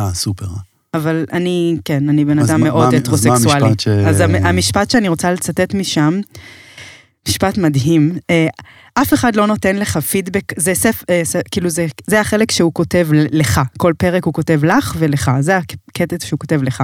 [0.00, 0.46] אה, סופר.
[0.94, 3.64] אבל אני, כן, אני בן אדם מאוד מה- אז מה הטרוסקסואלי.
[3.66, 6.20] המשפט ש- אז המ- המשפט שאני רוצה לצטט משם,
[7.30, 8.46] משפט מדהים, אה,
[8.94, 13.08] אף אחד לא נותן לך פידבק, זה סף, אה, כאילו זה, זה החלק שהוא כותב
[13.12, 16.82] לך, כל פרק הוא כותב לך ולך, זה הקטע שהוא כותב לך.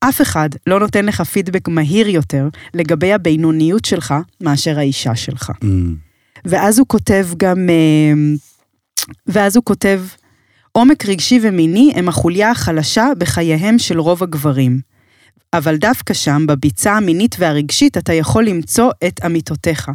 [0.00, 5.52] אף אחד לא נותן לך פידבק מהיר יותר לגבי הבינוניות שלך מאשר האישה שלך.
[5.62, 5.94] אמ,
[6.44, 8.34] ואז הוא כותב גם, אה,
[9.26, 10.00] ואז הוא כותב,
[10.72, 14.80] עומק רגשי ומיני הם החוליה החלשה בחייהם של רוב הגברים.
[15.52, 19.90] אבל דווקא שם, בביצה המינית והרגשית, אתה יכול למצוא את אמיתותיך.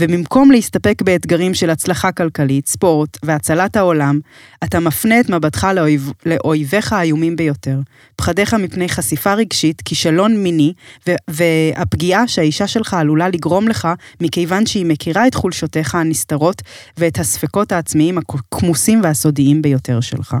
[0.00, 4.20] ובמקום להסתפק באתגרים של הצלחה כלכלית, ספורט והצלת העולם,
[4.64, 7.78] אתה מפנה את מבטך לאויב, לאויביך האיומים ביותר.
[8.16, 10.72] פחדיך מפני חשיפה רגשית, כישלון מיני,
[11.08, 13.88] ו- והפגיעה שהאישה שלך עלולה לגרום לך,
[14.20, 16.62] מכיוון שהיא מכירה את חולשותיך הנסתרות
[16.96, 20.36] ואת הספקות העצמיים הכמוסים והסודיים ביותר שלך.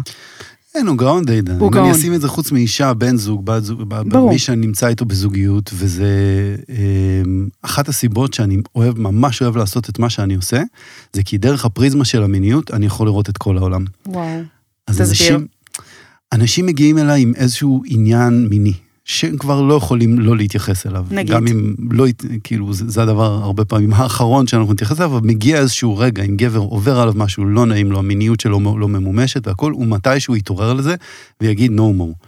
[0.76, 1.58] כן, הוא גאון די דן.
[1.58, 1.90] הוא אם אני גאון.
[1.90, 4.30] אשים את זה חוץ מאישה, בן זוג, בת זוג, ברור.
[4.30, 6.06] מי שאני נמצא איתו בזוגיות, וזה
[6.68, 10.62] אמ, אחת הסיבות שאני אוהב, ממש אוהב לעשות את מה שאני עושה,
[11.12, 13.84] זה כי דרך הפריזמה של המיניות, אני יכול לראות את כל העולם.
[14.06, 14.40] וואו.
[14.86, 15.34] אז תסביר.
[15.34, 15.46] אנשים,
[16.32, 18.72] אנשים מגיעים אליי עם איזשהו עניין מיני,
[19.04, 21.04] שהם כבר לא יכולים לא להתייחס אליו.
[21.10, 21.32] נגיד.
[21.34, 22.06] גם אם לא,
[22.44, 26.36] כאילו, זה, זה הדבר הרבה פעמים האחרון שאנחנו נתייחס אליו, אבל מגיע איזשהו רגע, אם
[26.36, 30.72] גבר עובר עליו משהו לא נעים לו, המיניות שלו לא ממומשת והכל, הוא מתישהו יתעורר
[30.72, 30.94] לזה
[31.40, 32.26] ויגיד no more.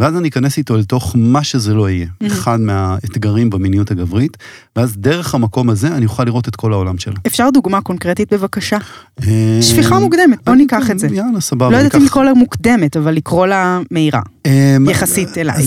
[0.00, 2.26] ואז אני אכנס איתו אל תוך מה שזה לא יהיה, Mhm.
[2.26, 4.36] אחד מהאתגרים במיניות הגברית,
[4.76, 7.14] ואז דרך המקום הזה אני אוכל לראות את כל העולם שלו.
[7.26, 8.78] אפשר דוגמה קונקרטית בבקשה?
[9.22, 11.06] אה, שפיכה מוקדמת, בוא ניקח את זה.
[11.12, 11.70] יאללה, סבבה.
[11.70, 14.20] לא יודעת אם לקרוא לה מוקדמת, אבל לקרוא לה מהירה.
[14.46, 15.66] אמ, יחסית אליי.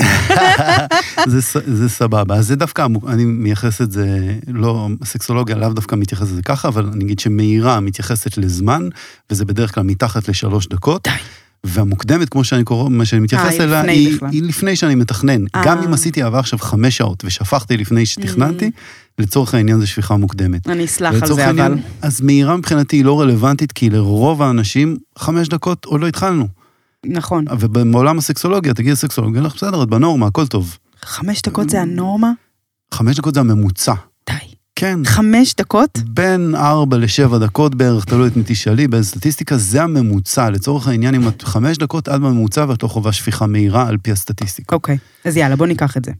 [1.32, 6.32] זה, זה סבבה, אז זה דווקא, אני מייחס את זה, לא, סקסולוגיה לאו דווקא מתייחסת
[6.32, 8.88] לזה ככה, אבל אני אגיד שמהירה מתייחסת לזמן,
[9.30, 11.08] וזה בדרך כלל מתחת לשלוש דקות.
[11.08, 11.14] די.
[11.64, 14.18] והמוקדמת, כמו שאני קורא, מה שאני מתייחס היא אליה, היא.
[14.30, 15.44] היא לפני שאני מתכנן.
[15.54, 15.62] אה.
[15.64, 18.70] גם אם עשיתי אהבה עכשיו חמש שעות ושפכתי לפני שתכננתי,
[19.18, 20.68] לצורך העניין זה שפיכה מוקדמת.
[20.68, 21.42] אני אסלח על זה, אבל...
[21.42, 26.48] העניין, אז מהירה מבחינתי היא לא רלוונטית, כי לרוב האנשים, חמש דקות עוד לא התחלנו.
[27.04, 27.44] נכון.
[27.60, 30.78] ובעולם הסקסולוגיה, תגיד לסקסולוגיה, לך בסדר, את בנורמה, הכל טוב.
[31.04, 32.32] חמש דקות זה הנורמה?
[32.94, 33.94] חמש דקות זה הממוצע.
[34.30, 34.34] די.
[34.76, 34.98] כן.
[35.04, 35.98] חמש דקות?
[36.06, 40.50] בין ארבע לשבע דקות בערך, תלוי את מי תשאלי, באיזה סטטיסטיקה, זה הממוצע.
[40.50, 44.12] לצורך העניין, אם את חמש דקות עד בממוצע ואת לא חווה שפיכה מהירה על פי
[44.12, 44.76] הסטטיסטיקה.
[44.76, 46.12] אוקיי, אז יאללה, בוא ניקח את זה.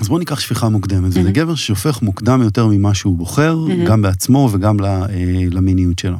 [0.00, 1.32] אז בואו ניקח שפיכה מוקדמת, וזה מהמם.
[1.32, 3.84] גבר ששופך מוקדם יותר ממה שהוא בוחר, מהמם.
[3.84, 5.06] גם בעצמו וגם אה,
[5.50, 6.18] למיניות שלו.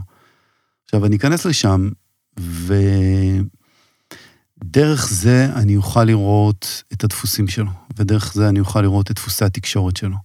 [0.84, 1.88] עכשיו, אני אכנס לשם,
[4.64, 9.44] ודרך זה אני אוכל לראות את הדפוסים שלו, ודרך זה אני אוכל לראות את דפוסי
[9.44, 10.16] התקשורת שלו,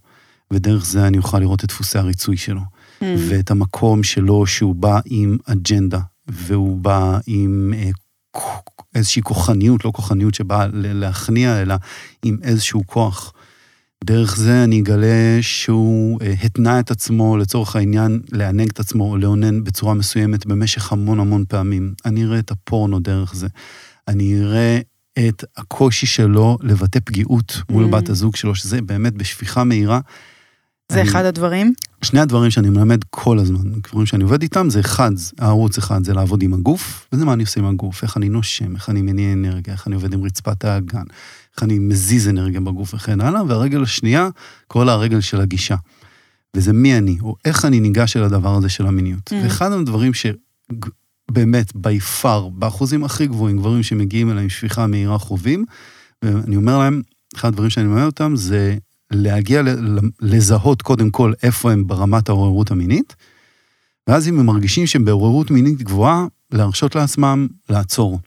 [0.50, 2.60] ודרך זה אני אוכל לראות את דפוסי הריצוי שלו,
[3.02, 7.90] ואת המקום שלו שהוא בא עם אג'נדה, והוא בא עם אה,
[8.94, 11.74] איזושהי כוחניות, לא כוחניות שבאה להכניע, אלא
[12.24, 13.32] עם איזשהו כוח.
[14.04, 19.16] דרך זה אני אגלה שהוא אה, התנה את עצמו, לצורך העניין, לענג את עצמו או
[19.16, 21.94] לאונן בצורה מסוימת במשך המון המון פעמים.
[22.04, 23.46] אני אראה את הפורנו דרך זה.
[24.08, 24.80] אני אראה
[25.28, 27.88] את הקושי שלו לבטא פגיעות מול Mm.
[27.88, 30.00] בת הזוג שלו, שזה באמת בשפיכה מהירה.
[30.92, 31.72] זה אני- אחד הדברים?
[32.02, 36.14] שני הדברים שאני מלמד כל הזמן, דברים שאני עובד איתם, זה אחד, הערוץ אחד זה
[36.14, 39.32] לעבוד עם הגוף, וזה מה אני עושה עם הגוף, איך אני נושם, איך אני מניע
[39.32, 41.02] אנרגיה, איך אני עובד עם רצפת האגן,
[41.54, 44.28] איך אני מזיז אנרגיה בגוף וכן הלאה, והרגל השנייה,
[44.68, 45.76] קורא לה הרגל של הגישה.
[46.56, 49.32] וזה מי אני, או איך אני ניגש אל הדבר הזה של המיניות.
[49.32, 49.36] Mm.
[49.44, 50.12] ואחד הדברים
[51.30, 55.64] שבאמת, בי פאר, באחוזים הכי גבוהים, גברים שמגיעים אליי עם שפיכה מהירה חווים,
[56.22, 57.02] ואני אומר להם,
[57.36, 58.76] אחד הדברים שאני מלמד אותם זה
[59.10, 59.62] להגיע,
[60.20, 63.16] לזהות קודם כל איפה הם ברמת העוררות המינית,
[64.06, 68.20] ואז אם הם מרגישים שהם בעוררות מינית גבוהה, להרשות לעצמם לעצור,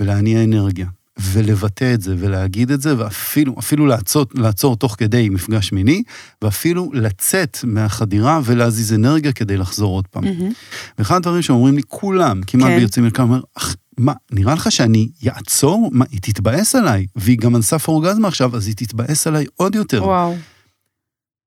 [0.00, 0.86] ולהניע אנרגיה,
[1.20, 6.02] ולבטא את זה, ולהגיד את זה, ואפילו אפילו לעצור, לעצור תוך כדי מפגש מיני,
[6.42, 10.24] ואפילו לצאת מהחדירה ולהזיז אנרגיה כדי לחזור עוד פעם.
[10.24, 10.52] מהמם.
[10.98, 12.74] ואחד הדברים שאומרים לי, כולם, כמעט כן.
[12.74, 15.90] בלי יוצאים מן הכלל, אומר, "אח, מה, נראה לך שאני אעצור?
[15.92, 19.74] מה, היא תתבאס עליי, והיא גם על סף אורגזמה עכשיו, אז היא תתבאס עליי עוד
[19.74, 20.04] יותר.
[20.04, 20.36] וואו,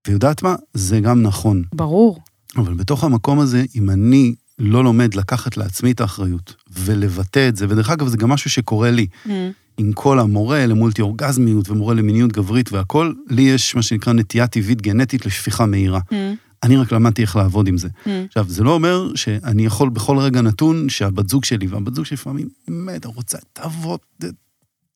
[0.08, 0.56] ויודעת מה?
[0.74, 1.64] זה גם נכון.
[1.76, 2.20] ברור.
[2.58, 7.66] אבל בתוך המקום הזה, אם אני לא לומד לקחת לעצמי את האחריות ולבטא את זה,
[7.70, 9.52] ודרך אגב, זה גם משהו שקורה לי, מהמם.
[9.78, 14.82] עם כל המורה למולטי אורגזמיות ומורה למיניות גברית והכל, לי יש מה שנקרא נטייה טבעית
[14.82, 16.00] גנטית לשפיכה מהירה.
[16.12, 16.36] מהמם.
[16.64, 17.88] אני רק למדתי איך לעבוד עם זה.
[18.06, 18.26] מהמם.
[18.26, 22.16] עכשיו, זה לא אומר שאני יכול בכל רגע נתון שהבת זוג שלי, והבת זוג שלי
[22.16, 24.00] לפעמים, באמת, רוצה, תעבוד,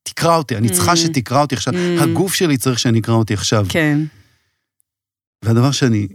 [0.03, 0.95] תקרא אותי, אני צריכה Mm.
[0.95, 2.01] שתקרא אותי עכשיו, Mm.
[2.03, 3.65] הגוף שלי צריך שאני אקרא אותי עכשיו.
[3.69, 3.99] כן.
[5.45, 6.07] והדבר שאני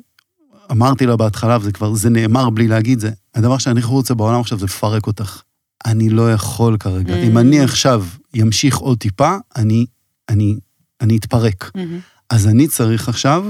[0.70, 4.59] אמרתי לה בהתחלה, וזה כבר, זה נאמר בלי להגיד זה, הדבר שאני רוצה בעולם עכשיו
[4.59, 5.42] זה לפרק אותך.
[5.87, 7.14] אני לא יכול כרגע.
[7.14, 7.27] Mm.
[7.27, 8.05] אם אני עכשיו
[8.42, 9.87] אמשיך עוד טיפה, אני,
[10.29, 10.57] אני,
[11.01, 11.71] אני אתפרק.
[11.75, 11.99] מהמם.
[12.31, 13.45] אז אני צריך עכשיו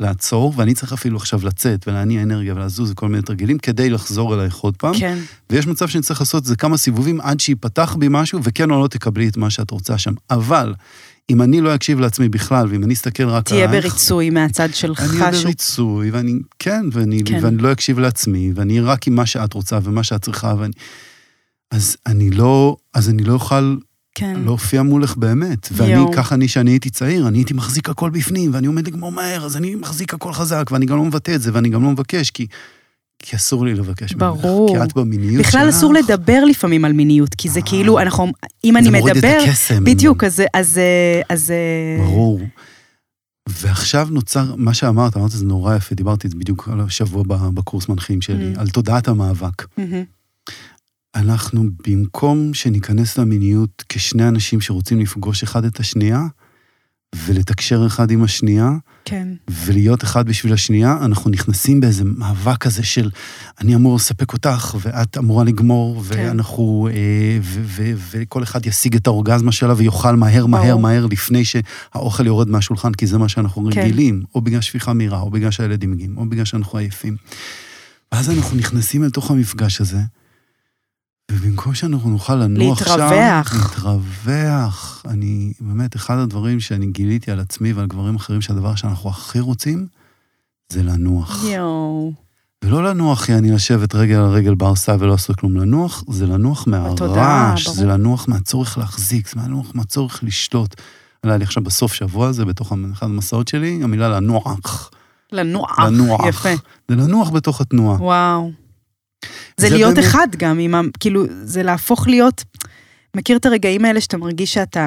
[0.00, 4.56] לעצור, ואני צריך אפילו עכשיו לצאת ולהניע אנרגיה ולזוז וכל מיני תרגילים כדי לחזור אלייך
[4.56, 4.94] עוד פעם.
[4.98, 5.18] כן.
[5.50, 8.82] ויש מצב שאני צריך לעשות את זה כמה סיבובים עד שיפתח בי משהו, וכן או
[8.82, 10.12] לא תקבלי את מה שאת רוצה שם.
[10.30, 10.74] אבל,
[11.30, 13.84] אם אני לא אקשיב לעצמי בכלל, ואם אני אסתכל רק תהיה עלייך...
[13.84, 15.00] בריצוי מהצד שלך.
[15.00, 17.38] אני אהיה בריצוי, ואני, כן, ואני, כן.
[17.42, 20.72] ואני לא אקשיב לעצמי, ואני רק עם מה שאת רוצה ומה שאת צריכה, ואני...
[21.70, 23.76] אז אני לא, אז אני לא אוכל
[24.14, 24.40] כן.
[24.44, 25.68] להופיע מולך באמת.
[25.72, 26.12] ואני, יואו.
[26.12, 29.56] ככה אני, שאני הייתי צעיר, אני הייתי מחזיק הכל בפנים, ואני עומד לגמור מהר, אז
[29.56, 32.46] אני מחזיק הכל חזק, ואני גם לא מבטא את זה, ואני גם לא מבקש, כי,
[33.18, 34.22] כי אסור לי לבקש ממך.
[34.22, 34.68] ברור.
[34.78, 35.46] כי את במיניות שלך.
[35.46, 37.64] בכלל אסור לדבר לפעמים על מיניות, כי זה אה.
[37.66, 38.26] כאילו, אנחנו,
[38.64, 39.84] אם אני זה מוריד את מדבר, הקסם.
[39.84, 42.40] בדיוק, אז, אז, אה, אז, אה, ברור.
[43.48, 47.22] ועכשיו נוצר, מה שאמרת, אמרת זה נורא יפה, דיברתי בדיוק על השבוע
[47.54, 48.60] בקורס מנחים שלי, Mm.
[48.60, 49.78] על תודעת המאבק.
[49.78, 50.04] מהמם.
[51.14, 56.26] אנחנו, במקום שניכנס למיניות כשני אנשים שרוצים לפגוש אחד את השנייה,
[57.14, 58.70] ולתקשר אחד עם השנייה,
[59.04, 59.28] כן.
[59.48, 63.10] ולהיות אחד בשביל השנייה, אנחנו נכנסים באיזה מאבק כזה של
[63.60, 66.14] אני אמור לספק אותך, ואת אמורה לגמור, כן.
[66.18, 70.80] ואנחנו, אה, ו- ו- וכל אחד ישיג את האורגזמה שלה ויאכל מהר, מהר, ברור.
[70.80, 73.80] מהר, לפני שהאוכל יורד מהשולחן, כי זה מה שאנחנו כן.
[73.80, 77.16] רגילים, או בגלל שפיכה מהירה, או בגלל שהילדים מגיעים, או בגלל שאנחנו עייפים.
[78.12, 79.98] ואז אנחנו נכנסים אל תוך המפגש הזה,
[81.30, 82.90] ובמקום שאנחנו נוכל לנוח שם...
[82.90, 83.54] להתרווח.
[83.54, 85.02] להתרווח.
[85.08, 89.86] אני, באמת, אחד הדברים שאני גיליתי על עצמי ועל גברים אחרים, שהדבר שאנחנו הכי רוצים,
[90.68, 91.44] זה לנוח.
[91.44, 92.12] יואו.
[92.64, 95.56] ולא לנוח, יעני לשבת רגל על רגל בארסה ולא לעשות כלום.
[95.56, 97.68] לנוח, זה לנוח מהרעש.
[97.68, 100.74] זה לנוח מהצורך להחזיק, זה לנוח מהצורך לשלוט.
[101.22, 104.90] עלה לי עכשיו בסוף שבוע הזה, בתוך אחד המסעות שלי, המילה לנוח.
[105.32, 105.78] לנוח.
[105.78, 106.26] לנוח.
[106.26, 106.54] יפה.
[106.88, 108.02] זה לנוח בתוך התנועה.
[108.02, 108.50] וואו.
[109.56, 110.80] זה זה להיות באמת- אחד גם, עם ה...
[111.00, 112.44] כאילו, זה להפוך להיות...
[113.16, 114.86] מכיר את הרגעים האלה שאתה מרגיש שאתה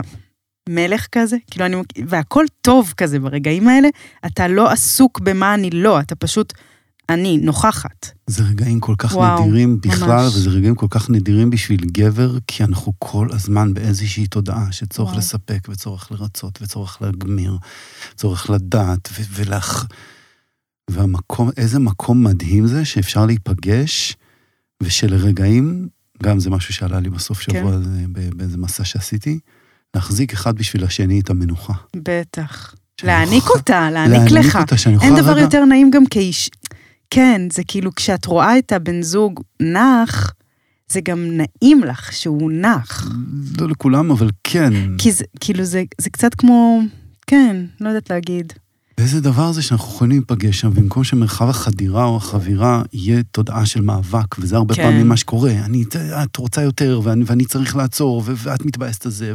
[0.70, 1.38] מלך כזה?
[1.52, 1.76] כאילו, אני...
[2.08, 3.88] והכל טוב כזה ברגעים האלה,
[4.26, 6.54] אתה לא עסוק במה אני לא, אתה פשוט
[7.10, 8.10] אני נוכחת.
[8.28, 10.36] זה רגעים כל כך וואו, נדירים בכלל, ממש.
[10.36, 15.20] וזה רגעים כל כך נדירים בשביל גבר, כי אנחנו כל הזמן באיזושהי תודעה שצורך וואו.
[15.20, 17.58] לספק, וצורך לרצות, וצורך להגמיר,
[18.16, 19.86] צורך לדעת, ו- ולך...
[20.90, 24.16] והמקום, איזה מקום מדהים זה שאפשר להיפגש,
[24.84, 25.88] ושלרגעים,
[26.24, 27.54] גם זה משהו שעלה לי בסוף כן.
[27.60, 29.40] שבוע הזה, ב- באיזה מסע שעשיתי,
[29.96, 31.74] להחזיק אחד בשביל השני את המנוחה.
[31.96, 32.76] בטח.
[33.04, 34.56] להעניק אוכל- אותה, להעניק לך.
[34.56, 36.50] אותה, שאני אין אוכל דבר רגע- יותר נעים גם כאיש.
[37.10, 40.34] כן, זה כאילו כשאת רואה את הבן זוג נח,
[40.92, 43.08] זה גם נעים לך שהוא נח.
[43.62, 44.74] לא לכולם, אבל כן.
[44.98, 46.82] כי זה, כאילו, זה, זה קצת כמו,
[47.28, 48.54] כן, לא יודעת להגיד.
[48.98, 53.82] ואיזה דבר זה שאנחנו יכולים להיפגש שם, במקום שמרחב החדירה או החבירה יהיה תודעה של
[53.82, 54.84] מאבק, וזה הרבה כן.
[54.84, 55.52] פעמים מה שקורה.
[55.52, 55.84] אני,
[56.24, 59.34] את רוצה יותר, ואני, ואני צריך לעצור, ואת מתבאסת על זה,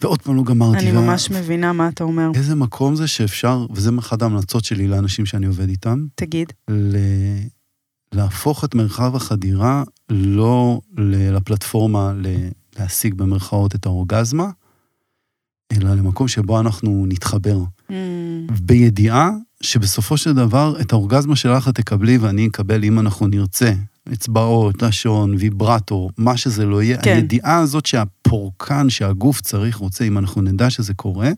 [0.00, 0.78] ועוד פעם לא גמרתי.
[0.78, 2.30] אני וה- ממש מבינה מה אתה אומר.
[2.34, 6.52] איזה מקום זה שאפשר, וזה אחת ההמלצות שלי לאנשים שאני עובד איתם, תגיד.
[6.70, 6.96] ל...
[8.14, 12.26] להפוך את מרחב החדירה לא לפלטפורמה ל-
[12.78, 14.46] להשיג במרכאות את האורגזמה,
[15.72, 17.58] אלא למקום שבו אנחנו נתחבר.
[17.92, 23.72] Mm, בידיעה שבסופו של דבר את האורגזמה שלך את תקבלי ואני אקבל אם אנחנו נרצה.
[24.12, 27.02] אצבעות, לשון, ויברטור, מה שזה לא יהיה.
[27.02, 27.14] כן.
[27.14, 31.30] הידיעה הזאת שהפורקן שהגוף צריך, רוצה, אם אנחנו נדע שזה קורה,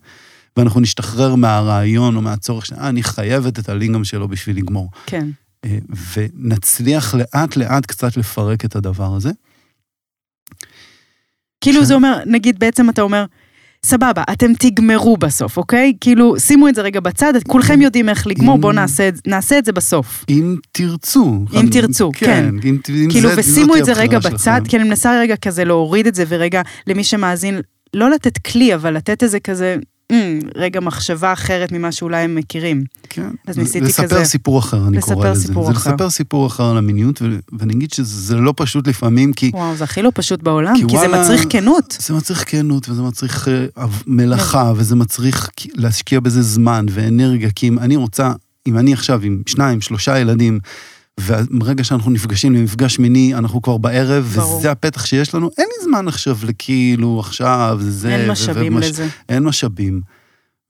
[0.57, 4.89] ואנחנו נשתחרר מהרעיון או מהצורך, ש- "אה, אני חייבת את הלינגאם שלו בשביל לגמור.
[5.05, 5.27] כן.
[5.65, 5.77] אה,
[6.15, 9.31] ונצליח לאט לאט קצת לפרק את הדבר הזה.
[11.61, 11.85] כאילו כן.
[11.85, 13.25] זה אומר, נגיד בעצם אתה אומר,
[13.85, 15.93] סבבה, אתם תגמרו בסוף, אוקיי?
[16.01, 19.71] כאילו, שימו את זה רגע בצד, כולכם יודעים איך לגמור, בואו נעשה, נעשה את זה
[19.71, 20.25] בסוף.
[20.29, 21.45] אם תרצו.
[21.53, 22.49] אם תרצו, כן.
[22.63, 24.69] אם, אם כאילו, זה- ושימו זאת את זה רגע הבחירה בצד, שלכם.
[24.69, 27.59] כי אני מנסה רגע כזה להוריד את זה, ורגע למי שמאזין,
[27.93, 29.75] לא לתת כלי, אבל לתת איזה כזה,
[30.11, 32.83] "אמ, רגע מחשבה אחרת ממה שאולי הם מכירים.
[33.09, 33.29] כן.
[33.47, 35.47] אז ניסיתי לספר כזה- סיפור אחר, אני לספר קורא לזה.
[35.47, 35.91] סיפור זה אחר.
[35.91, 37.25] לספר סיפור אחר על המיניות, ו-
[37.59, 40.97] ואני אגיד שזה לא פשוט לפעמים, כי וואו, זה הכי לא פשוט בעולם, כי כי
[40.97, 41.97] זה וואלה- מצריך כנות.
[41.99, 47.79] זה מצריך כנות, וזה מצריך עב- מלאכה, וזה מצריך להשקיע בזה זמן ואנרגיה, כי אם
[47.79, 48.31] אני רוצה,
[48.67, 50.59] אם אני עכשיו עם שניים, שלושה ילדים,
[51.19, 54.57] וברגע שאנחנו נפגשים למפגש מיני, אנחנו כבר בערב, ברור.
[54.57, 58.15] וזה הפתח שיש לנו, אין לי זמן עכשיו לכאילו, עכשיו, זה...
[58.15, 59.07] אין משאבים ומש- לזה.
[59.29, 60.01] אין משאבים.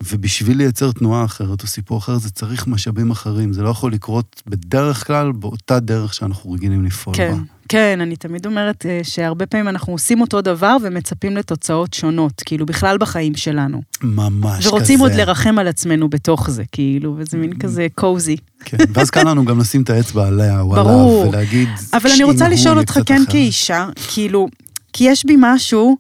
[0.04, 3.54] ובשביל לייצר תנועה אחרת או סיפור אחר, זה צריך משאבים אחרים.
[3.54, 7.38] זה לא יכול לקרות בדרך כלל באותה דרך שאנחנו רגילים לפעול כן, בה.
[7.70, 12.66] כן, אני תמיד אומרת אה, שהרבה פעמים אנחנו עושים אותו דבר ומצפים לתוצאות שונות, כאילו
[12.66, 13.82] בכלל בחיים שלנו.
[14.04, 14.70] ממש כזה.
[14.70, 18.38] ורוצים עוד לרחם על עצמנו בתוך זה, כאילו, וזה מין כזה קוזי.
[18.66, 21.22] כן, ואז קל לנו גם לשים את האצבע עליה או ברור.
[21.22, 21.70] עליו, ולהגיד...
[21.94, 24.48] אבל אני רוצה "שמעו לשאול אותך כן אחרת." כאישה, כאילו,
[24.94, 25.98] כי יש בי משהו,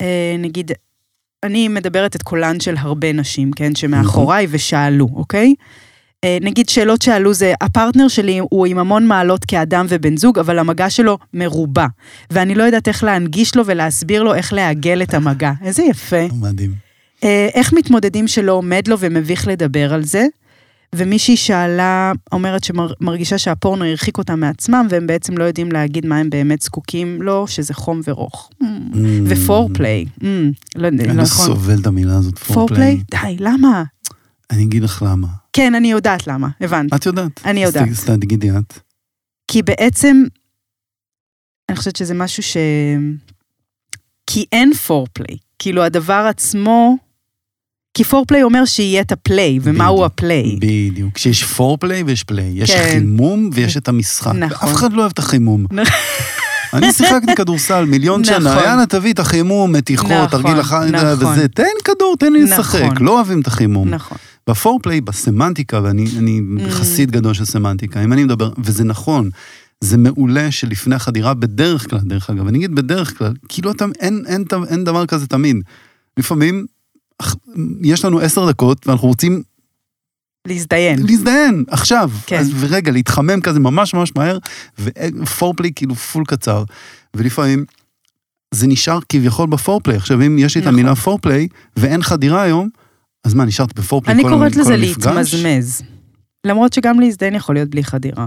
[0.00, 0.72] אה, נגיד,
[1.42, 5.54] אני מדברת את קולן של הרבה נשים, כן, שמאחוריי ושאלו, אוקיי?
[6.24, 10.58] אה, נגיד שאלות שעלו זה, הפרטנר שלי הוא עם המון מעלות כאדם ובן זוג, אבל
[10.58, 11.86] המגע שלו מרובע.
[12.30, 15.52] ואני לא יודעת איך להנגיש לו ולהסביר לו איך לעגל את המגע.
[15.64, 16.26] איזה יפה.
[16.32, 16.74] מדהים.
[17.24, 20.26] אה, איך מתמודדים שלא עומד לו ומביך לדבר על זה?
[20.94, 26.30] ומישהי שאלה, אומרת שמרגישה שהפורנו הרחיק אותם מעצמם, והם בעצם לא יודעים להגיד מה הם
[26.30, 28.50] באמת זקוקים לו, שזה חום ורוך.
[29.26, 30.04] ופורפליי.
[30.76, 31.46] לא יודע, אני לא לא נכון.
[31.46, 33.02] סובל את המילה הזאת, פורפליי?
[33.10, 33.84] די, למה?
[34.50, 35.28] אני אגיד לך למה.
[35.52, 36.96] כן, אני יודעת למה, הבנתי.
[36.96, 37.40] את יודעת.
[37.44, 37.88] אני יודעת.
[37.88, 38.78] אז תגידי את.
[39.48, 40.24] כי בעצם,
[41.68, 42.56] אני חושבת שזה משהו ש...
[44.26, 45.36] כי אין foreplay.
[45.58, 47.09] כאילו, הדבר עצמו...
[47.94, 50.04] כי foreplay אומר שיהיה את ה play, ומהו.
[50.04, 50.56] ה play.
[50.60, 51.14] בדיוק.
[51.14, 52.50] כשיש foreplay ויש play.
[52.54, 52.88] יש כן.
[52.90, 54.32] חימום ויש את המשחק.
[54.34, 54.68] נכון.
[54.68, 55.66] אף אחד לא אוהב את החימום.
[55.72, 55.84] נכון.
[56.74, 58.34] אני שיחקתי כדורסל מיליון נכון.
[58.40, 60.88] שנה, יאללה תביא את החימום, מתיחות, נכון, תרגיל נכון.
[61.18, 63.04] וזה, תן כדור, תן לי לשחק, נכון.
[63.06, 63.88] לא אוהבים את החימום.
[63.88, 64.18] נכון.
[64.50, 66.70] ב foreplay, בסמנטיקה, ואני אני mm.
[66.70, 69.30] חסיד גדול של סמנטיקה, אם אני מדבר, וזה נכון,
[69.80, 74.22] זה מעולה שלפני החדירה, בדרך כלל, דרך אגב, אני אגיד בדרך כלל, כאילו אתה, אין,
[74.26, 75.56] אין, אין, אין דבר כזה תמיד.
[76.16, 76.66] לפעמים,
[77.82, 79.42] יש לנו עשר דקות, ואנחנו רוצים
[80.46, 81.06] להזדיין.
[81.06, 82.10] להזדיין, עכשיו.
[82.26, 82.38] כן.
[82.38, 84.38] אז, ורגע, להתחמם כזה ממש ממש מהר,
[84.78, 86.64] ופורפליי כאילו פול קצר.
[87.16, 87.64] ולפעמים,
[88.54, 89.96] זה נשאר כביכול בפורפליי.
[89.96, 90.78] עכשיו, אם יש לי את נכון.
[90.78, 92.68] המילה פורפליי, ואין חדירה היום,
[93.24, 95.06] אז מה, נשארת בפורפליי אני כל קוראת כל לזה המפגש?
[95.06, 95.82] להתמזמז.
[96.46, 98.26] למרות שגם להזדיין יכול להיות בלי חדירה.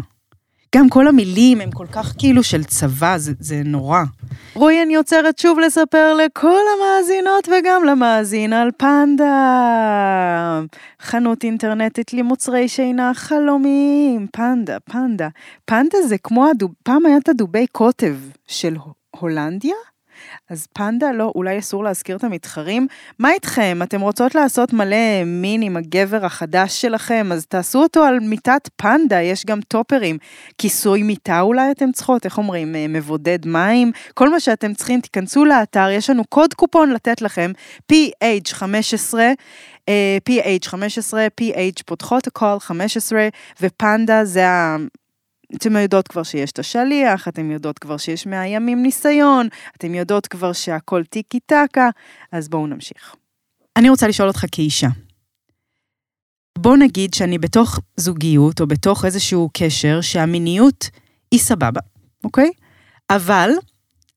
[0.75, 3.99] גם כל המילים הם כל כך כאילו של צבא, זה, זה נורא.
[4.53, 10.61] רועי, אני עוצרת שוב לספר לכל המאזינות וגם למאזין על פנדה.
[11.01, 14.27] חנות אינטרנטית למוצרי שינה חלומיים.
[14.31, 15.27] פנדה, פנדה.
[15.65, 16.71] פנדה זה כמו, הדוב...
[16.83, 18.15] פעם היה את הדובי קוטב
[18.47, 18.75] של
[19.19, 19.75] הולנדיה,
[20.49, 22.87] אז פנדה, לא, אולי אסור להזכיר את המתחרים.
[23.19, 23.79] מה איתכם?
[23.83, 29.21] אתם רוצות לעשות מלא מין עם הגבר החדש שלכם, אז תעשו אותו על מיטת פנדה,
[29.21, 30.17] יש גם טופרים.
[30.57, 33.91] כיסוי מיטה אולי אתם צריכות, איך אומרים, אה, מבודד מים?
[34.13, 37.51] כל מה שאתם צריכים, תיכנסו לאתר, יש לנו קוד קופון לתת לכם,
[37.91, 39.13] PH15.
[39.89, 43.27] אה, PH 15, PH פותחות הכל 15,
[43.61, 44.45] ופנדה זה
[45.53, 45.55] ה...
[45.55, 49.47] אתן יודעות כבר שיש את השליח, אתן יודעות כבר שיש 100 ימים ניסיון,
[49.77, 51.89] אתן יודעות כבר שהכל טיקי טקה,
[52.31, 53.15] אז בואו נמשיך.
[53.77, 54.87] אני רוצה לשאול אותך כאישה.
[56.57, 60.89] בוא נגיד שאני בתוך זוגיות או בתוך איזשהו קשר שהמיניות
[61.31, 61.81] היא סבבה,
[62.23, 62.49] אוקיי?
[63.09, 63.49] אבל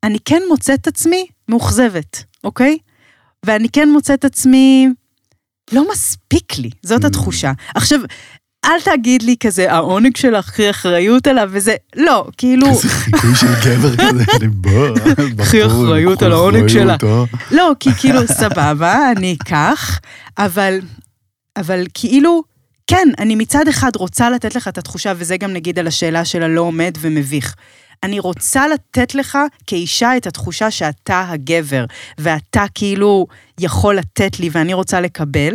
[0.03, 2.78] אני כן מוצאת עצמי מאוכזבת, אוקיי?
[3.47, 4.89] ואני כן מוצאת עצמי
[5.72, 7.07] לא מספיק לי, זאת Mm.
[7.07, 7.53] התחושה.
[7.74, 8.01] עכשיו,
[8.67, 13.47] אל תגיד לי כזה, העונג שלך, קחי אחריות עליו, וזה, לא, כאילו, איזה חיקוי של
[13.64, 14.89] גבר כזה, אני בוא,
[15.39, 16.97] קחי אחריות על העונג שלה.
[17.51, 20.01] לא, כי כאילו, סבבה, אני אקח,
[20.39, 20.81] אבל,
[21.57, 22.43] אבל כאילו,
[22.87, 26.43] כן, אני מצד אחד רוצה לתת לך את התחושה, וזה גם נגיד על השאלה של
[26.43, 27.55] הלא עומד ומביך.
[28.03, 31.85] אני רוצה לתת לך כאישה את התחושה שאתה הגבר,
[32.19, 33.27] ואתה כאילו
[33.61, 35.55] יכול לתת לי ואני רוצה לקבל,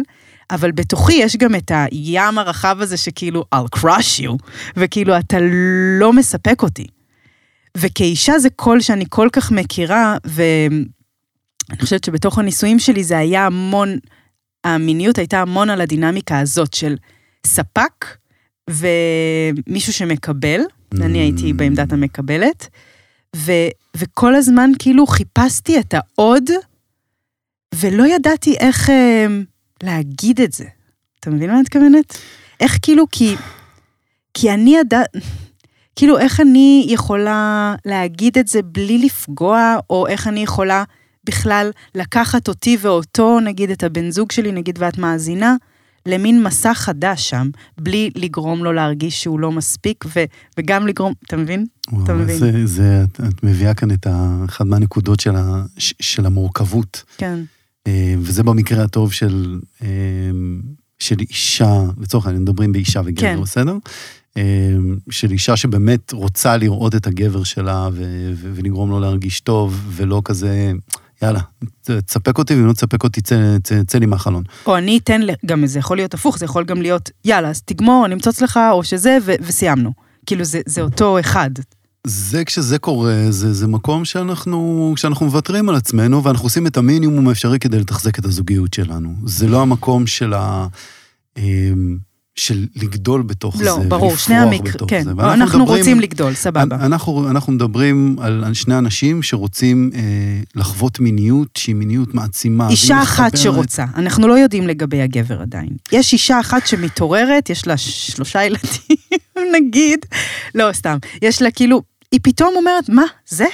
[0.52, 4.38] אבל בתוכי יש גם את הים הרחב הזה שכאילו, I'll crush you,
[4.78, 5.38] וכאילו, אתה
[6.00, 6.88] לא מספק אותי.
[7.78, 13.98] וכאישה זה קול שאני כל כך מכירה, ואני חושבת שבתוך הנישואים שלי זה היה המון,
[14.64, 16.96] המיניות הייתה המון על הדינמיקה הזאת של
[17.46, 18.06] ספק
[18.70, 20.62] ומישהו שמקבל,
[21.02, 22.68] אני הייתי בעמדת המקבלת,
[23.36, 23.52] ו,
[23.98, 26.50] וכל הזמן כאילו חיפשתי את העוד,
[27.76, 29.28] ולא ידעתי איך אה,
[29.84, 30.66] להגיד את זה.
[31.20, 32.18] אתה מבין מה אני מתכוונת?
[32.60, 33.36] איך כאילו, כי,
[34.34, 35.02] כי אני ידע...
[35.96, 40.84] כאילו, איך אני יכולה להגיד את זה בלי לפגוע, או איך אני יכולה
[41.24, 45.56] בכלל לקחת אותי ואותו, נגיד את הבן זוג שלי, נגיד ואת מאזינה,
[46.06, 50.24] למין מסע חדש שם, בלי לגרום לו להרגיש שהוא לא מספיק, ו,
[50.58, 51.66] וגם לגרום, אתה מבין?
[51.92, 52.38] וואו, אתה מבין?
[52.38, 57.04] זה, זה, את, את מביאה כאן את ה- אחת מהנקודות של, ה, של המורכבות.
[57.18, 57.40] כן.
[57.88, 59.88] אה, וזה במקרה הטוב של, אה,
[61.00, 63.42] של אישה, לצורך העניין מדברים באישה וגבר, כן.
[63.42, 63.76] בסדר?
[64.38, 64.44] אה,
[65.10, 70.22] של אישה שבאמת רוצה לראות את הגבר שלה ו- ו- ולגרום לו להרגיש טוב, ולא
[70.26, 70.72] כזה,
[71.22, 71.40] יאללה,
[71.82, 74.44] תספק אותי, ואם לא תספק אותי, צא, צא, צא לי מהחלון.
[74.66, 78.06] או אני אתן, גם זה יכול להיות הפוך, זה יכול גם להיות, יאללה, אז תגמור,
[78.06, 79.92] אני אמצוץ לך, או שזה, ו- וסיימנו.
[80.26, 81.50] כאילו, זה, זה אותו אחד.
[82.08, 87.28] זה כשזה קורה, זה, זה מקום שאנחנו, שאנחנו מוותרים על עצמנו, ואנחנו עושים את המינימום
[87.28, 89.16] האפשרי כדי לתחזק את הזוגיות שלנו.
[89.26, 90.68] זה לא המקום של ה...
[91.38, 91.98] אמ,
[92.36, 95.04] של לגדול בתוך לא, זה, ברור, שני המקרים, כן.
[95.04, 95.10] זה.
[95.12, 96.76] אנחנו, ואנחנו מדברים- רוצים לגדול, סבבה.
[96.76, 100.00] אנחנו, אנחנו מדברים על שני אנשים שרוצים אה,
[100.56, 102.70] לחוות מיניות שהיא מיניות מעצימה.
[102.70, 103.38] אישה אחת.
[103.38, 105.70] שרוצה, אנחנו לא יודעים לגבי הגבר עדיין.
[105.92, 108.98] יש אישה אחת שמתעוררת, יש לה שלושה ילדים,
[109.56, 110.00] נגיד,
[110.56, 111.82] לא, סתם, יש לה כאילו,
[112.12, 113.46] היא פתאום אומרת, מה, זה?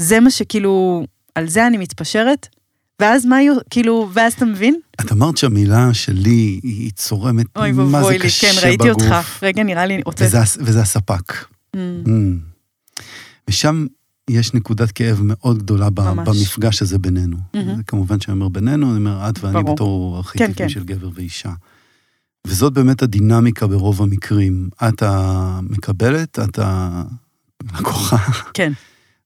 [0.00, 1.04] זה מה שכאילו,
[1.34, 2.48] על זה אני מתפשרת?
[3.00, 4.80] ואז מה יהיו, כאילו, ואז אתה מבין?
[5.00, 9.02] את אמרת שהמילה שלי היא צורמת, אוי מה זה לי, קשה כן, ראיתי בגוף.
[9.02, 9.42] אותך.
[9.42, 10.24] רגע, נראה לי, רוצה...
[10.24, 11.32] וזה, וזה הספק.
[11.32, 12.10] Mm, Mm.
[13.48, 13.86] ושם
[14.30, 16.28] יש נקודת כאב מאוד גדולה ממש.
[16.28, 17.36] במפגש הזה בינינו.
[17.52, 19.74] זה כמובן שאני אומר בינינו, אני אומר את ואני ברור.
[19.74, 20.68] בתור ארכיטיפים כן.
[20.68, 21.52] של גבר ואישה.
[22.46, 24.68] וזאת באמת הדינמיקה ברוב המקרים.
[24.88, 28.16] את המקבלת, את הלקוחה,
[28.54, 28.72] כן,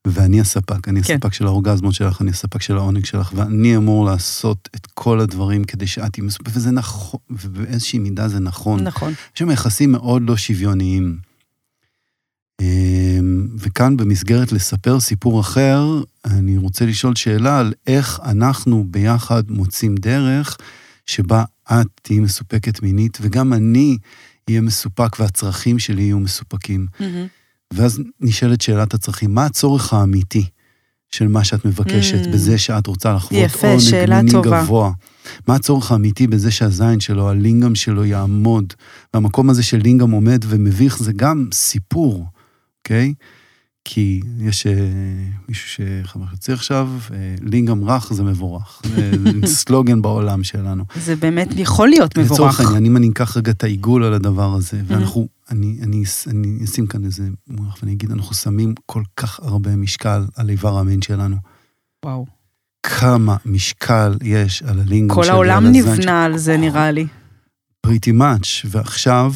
[0.06, 0.88] ואני הספק.
[0.88, 1.14] אני כן.
[1.14, 5.64] הספק של האורגזמות שלך, אני הספק של העונג שלך, ואני אמור לעשות את כל הדברים
[5.64, 8.82] כדי שאת תהיי מסופקת, וזה נכון, ובאיזושהי מידה זה נכון.
[8.82, 9.12] נכון.
[9.12, 11.18] יש שם יחסים מאוד לא שוויוניים.
[12.60, 19.94] אמ, וכאן במסגרת לספר סיפור אחר, אני רוצה לשאול שאלה על איך אנחנו ביחד מוצאים
[19.94, 20.56] דרך
[21.08, 23.98] שבה את תהיי מסופקת מינית וגם אני
[24.48, 26.86] אהיה מסופק והצרכים שלי יהיו מסופקים.
[27.00, 27.26] מהמם.
[27.72, 30.44] ואז נשאלת שאלת הצרכים, מה הצורך האמיתי
[31.10, 32.28] של מה שאת מבקשת Mm.
[32.28, 34.62] בזה שאת רוצה לחוות יפה, עונג מיני טובה.
[34.62, 34.90] גבוה?
[35.48, 38.72] מה הצורך האמיתי בזה שהזין שלו, הלינגאם שלו יעמוד?
[39.14, 42.26] והמקום הזה של לינגאם עומד ומביך זה גם סיפור,
[42.78, 43.14] אוקיי?
[43.84, 44.72] כי יש אה,
[45.48, 48.82] מישהו שחבר יוצא עכשיו, אה, לינגאם רך זה מבורך.
[49.44, 50.84] זה סלוגן בעולם שלנו.
[50.96, 52.32] זה באמת יכול להיות מבורך.
[52.32, 56.64] לצורך העניין, אם אני אקח רגע את העיגול על הדבר הזה, ואנחנו, אני, אני, אני
[56.64, 61.02] אשים כאן איזה מונח ואני אגיד, אנחנו שמים כל כך הרבה משקל על איבר המין
[61.02, 61.36] שלנו.
[62.04, 62.26] וואו.
[62.82, 67.06] כמה משקל יש על הלינגום כל שלי, העולם נבנה על זה, נראה לי.
[67.86, 69.32] pretty much, ועכשיו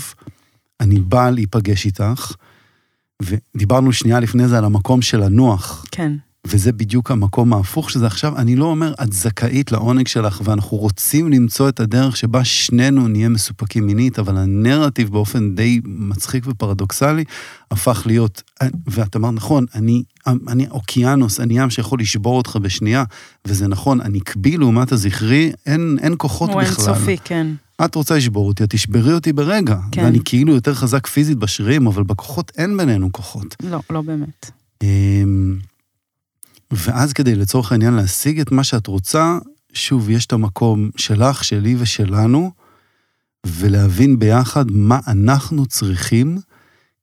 [0.81, 2.33] אני בא להיפגש איתך,
[3.23, 5.85] ודיברנו שנייה לפני זה על המקום של לנוח.
[5.91, 6.13] כן.
[6.47, 11.33] וזה בדיוק המקום ההפוך שזה עכשיו, אני לא אומר, את זכאית לעונג שלך, ואנחנו רוצים
[11.33, 17.25] למצוא את הדרך שבה שנינו נהיה מסופקים מינית, אבל הנרטיב באופן די מצחיק ופרדוקסלי,
[17.71, 18.43] הפך להיות,
[18.87, 20.03] ואת אמרת, נכון, אני,
[20.49, 23.05] אני אוקיינוס, אני ים שיכול לשבור אותך בשנייה,
[23.45, 26.85] וזה נכון, הנקבי לעומת הזכרי, אין, אין כוחות הוא בכלל.
[26.85, 27.47] הוא אינסופי, כן.
[27.85, 29.77] את רוצה לשבור אותי, את תשברי אותי ברגע.
[29.93, 30.05] כן.
[30.05, 33.57] ואני כאילו יותר חזק פיזית בשרירים, אבל בכוחות אין בינינו כוחות.
[33.63, 34.51] לא, לא באמת.
[34.83, 35.59] אמ,
[36.71, 39.39] ואז כדי לצורך העניין להשיג את מה שאת רוצה,
[39.73, 42.51] שוב, יש את המקום שלך, שלי ושלנו,
[43.47, 46.39] ולהבין ביחד מה אנחנו צריכים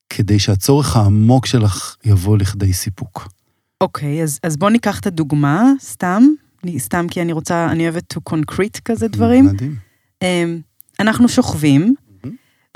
[0.09, 3.27] כדי שהצורך העמוק שלך יבוא לכדי סיפוק.
[3.81, 6.23] אוקיי, אז, אז בוא ניקח את הדוגמה, סתם,
[6.77, 9.45] סתם כי אני רוצה, אני אוהבת to concrete כזה דברים.
[9.45, 9.75] מדהים.
[10.21, 10.59] אמ,
[10.99, 11.95] אנחנו שוכבים,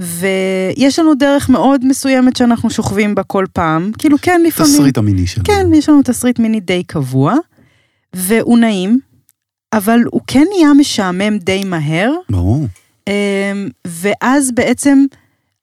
[0.01, 4.73] ויש לנו דרך מאוד מסוימת שאנחנו שוכבים בה כל פעם, כאילו כן לפעמים.
[4.73, 5.45] תסריט המיני שלנו.
[5.45, 7.35] כן, יש לנו תסריט מיני די קבוע,
[8.13, 8.99] והוא נעים,
[9.73, 12.11] אבל הוא כן נהיה משעמם די מהר.
[12.29, 12.67] ברור.
[13.07, 15.05] אמ, ואז בעצם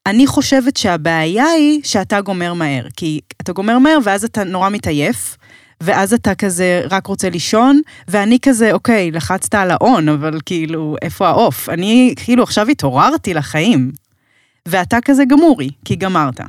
[0.06, 5.36] אני חושבת שהבעיה היא שאתה גומר מהר, כי אתה גומר מהר ואז אתה נורא מתעייף.
[5.83, 11.28] ואז אתה כזה רק רוצה לישון, ואני כזה, אוקיי, לחצת על ההון, אבל כאילו, איפה
[11.28, 11.68] העוף?
[11.68, 13.93] אני כאילו עכשיו התעוררתי לחיים.
[14.68, 16.41] ואתה כזה גמורי, כי גמרת.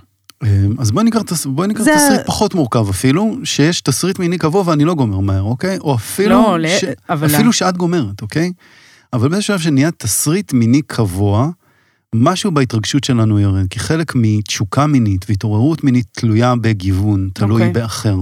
[0.43, 0.47] אמ,
[0.79, 1.21] אז בואי ניקח,
[1.67, 5.77] ניקח זה- תסריט פחות מורכב אפילו, שיש תסריט מיני קבוע ואני לא גומר מהר, אוקיי?
[5.77, 6.83] או אפילו, לא, ש...
[7.09, 8.51] אבל- אפילו שאת גומרת, אוקיי?
[9.13, 11.49] אבל באיזשהו שלב שנהיה תסריט מיני קבוע,
[12.15, 17.73] משהו בהתרגשות שלנו יורד, כי חלק מתשוקה מינית והתעוררות מינית תלויה בגיוון, תלוי אוקיי.
[17.73, 18.17] באחר.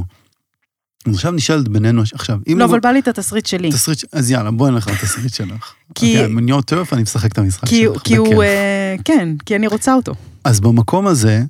[1.08, 3.70] אז עכשיו נשאלת בינינו, עכשיו, אם לא, אבל בא לי את התסריט שלי.
[3.72, 5.48] תסריט, אז יאללה, בואי נלך לתסריט שלך.
[5.96, 8.44] כי- אוקיי, מניעות טרף, אני משחק את המשחק כי, שלך, כי הוא.
[8.44, 10.14] אה, כן, כי אני רוצה אותו.
[10.44, 11.44] אז במקום הזה,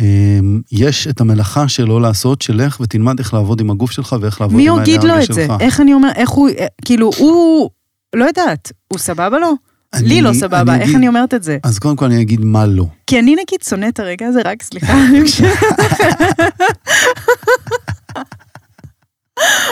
[0.00, 4.56] אמ, יש את המלאכה שלא לעשות, שלך ותלמד איך לעבוד עם הגוף שלך ואיך לעבוד
[4.56, 5.46] מי עם יגיד לו האנרגיה את זה?
[5.46, 5.60] שלך.
[5.60, 7.70] איך אני אומר, איך הוא, אה, כאילו, הוא,
[8.16, 9.52] לא יודעת, הוא סבבה לו?
[9.94, 11.58] אני- לי לא סבבה, איך אגיד- אני אומרת את זה?
[11.62, 12.86] אז קודם כל אני אגיד מה לא.
[13.06, 14.94] כי אני נגיד שונא את הרגע הזה, רק סליחה.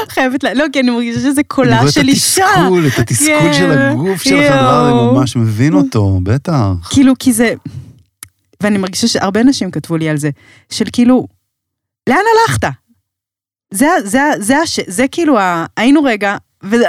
[0.08, 2.44] חייבת לה, לא, כי אני מרגישה שזה אני קולה רואה של אישה.
[2.44, 5.14] את התסכול, את התסכול כן, של הגוף שלך, יואו.
[5.14, 6.54] ממש מבין אותו, בטח.
[6.90, 7.54] כאילו, כי זה...
[8.62, 10.30] ואני מרגישה שהרבה נשים כתבו לי על זה,
[10.70, 11.26] של כאילו,
[12.08, 12.16] לאן
[12.48, 12.68] הלכת?
[13.70, 14.20] זה, זה,
[14.86, 15.38] זה, כאילו,
[15.76, 16.86] היינו רגע, וזה,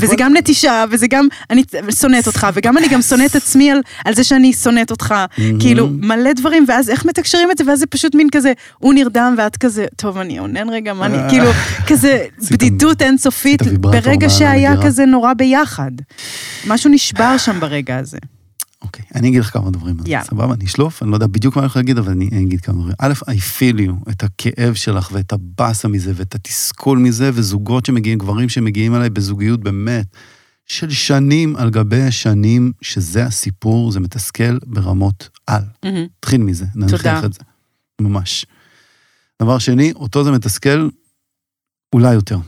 [0.00, 1.62] וזה גם נטישה, וזה גם, אני
[2.00, 5.14] שונאת אותך, וגם אני גם שונאת עצמי על, על זה שאני שונאת אותך,
[5.60, 9.34] כאילו, מלא דברים, ואז איך מתקשרים את זה, ואז זה פשוט מין כזה, הוא נרדם,
[9.38, 11.50] ואת כזה, טוב, אני אונן רגע, מה אני, כאילו,
[11.86, 14.78] כזה בדידות אינסופית, ברגע שהיה.
[14.82, 15.90] כזה נורא ביחד.
[16.66, 18.18] משהו נשבר שם ברגע הזה.
[18.82, 19.96] אוקיי, אני אגיד לך כמה דברים.
[20.06, 20.24] יאללה.
[20.24, 22.74] סבבה, אני אשלוף, אני לא יודע בדיוק מה אני יכול להגיד, אבל אני אגיד כמה
[22.74, 22.94] דברים.
[22.98, 28.18] א', I feel you, את הכאב שלך ואת הבאסה מזה ואת התסכול מזה, וזוגות שמגיעים,
[28.18, 30.06] גברים שמגיעים אליי בזוגיות באמת,
[30.66, 35.62] של שנים על גבי שנים, שזה הסיפור, זה מתסכל ברמות על.
[35.84, 37.26] נתחיל מזה, ננכיח תודה.
[37.26, 37.40] את זה.
[38.00, 38.46] ממש.
[39.42, 40.88] דבר שני, אותו זה מתסכל
[41.92, 42.38] אולי יותר.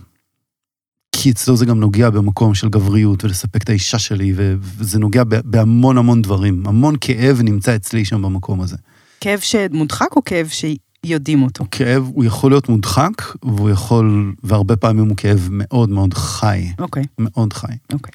[1.23, 5.99] כי אצלו זה גם נוגע במקום של גבריות ולספק את האישה שלי, וזה נוגע בהמון
[5.99, 6.63] המון דברים.
[6.67, 8.77] המון כאב נמצא אצלי שם במקום הזה.
[9.21, 11.65] כאב שמודחק או כאב שיודעים אותו?
[11.71, 13.13] כאב, הוא יכול להיות מודחק,
[13.43, 16.69] והוא יכול, והרבה פעמים הוא כאב מאוד מאוד חי.
[16.79, 17.73] אוקיי, מאוד חי.
[17.93, 18.13] אוקיי.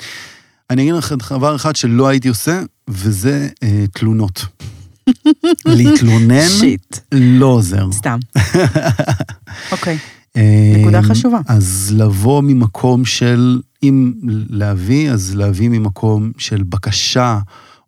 [0.69, 4.45] אני אגיד לך דבר אחד שלא הייתי עושה, וזה אה, תלונות.
[5.65, 7.91] להתלונן שיט, לא עוזר.
[7.91, 8.19] סתם.
[9.71, 10.14] אוקיי, אה,
[10.79, 11.39] נקודה חשובה.
[11.47, 14.13] אז לבוא ממקום של, אם
[14.49, 17.39] להביא, אז להביא ממקום של בקשה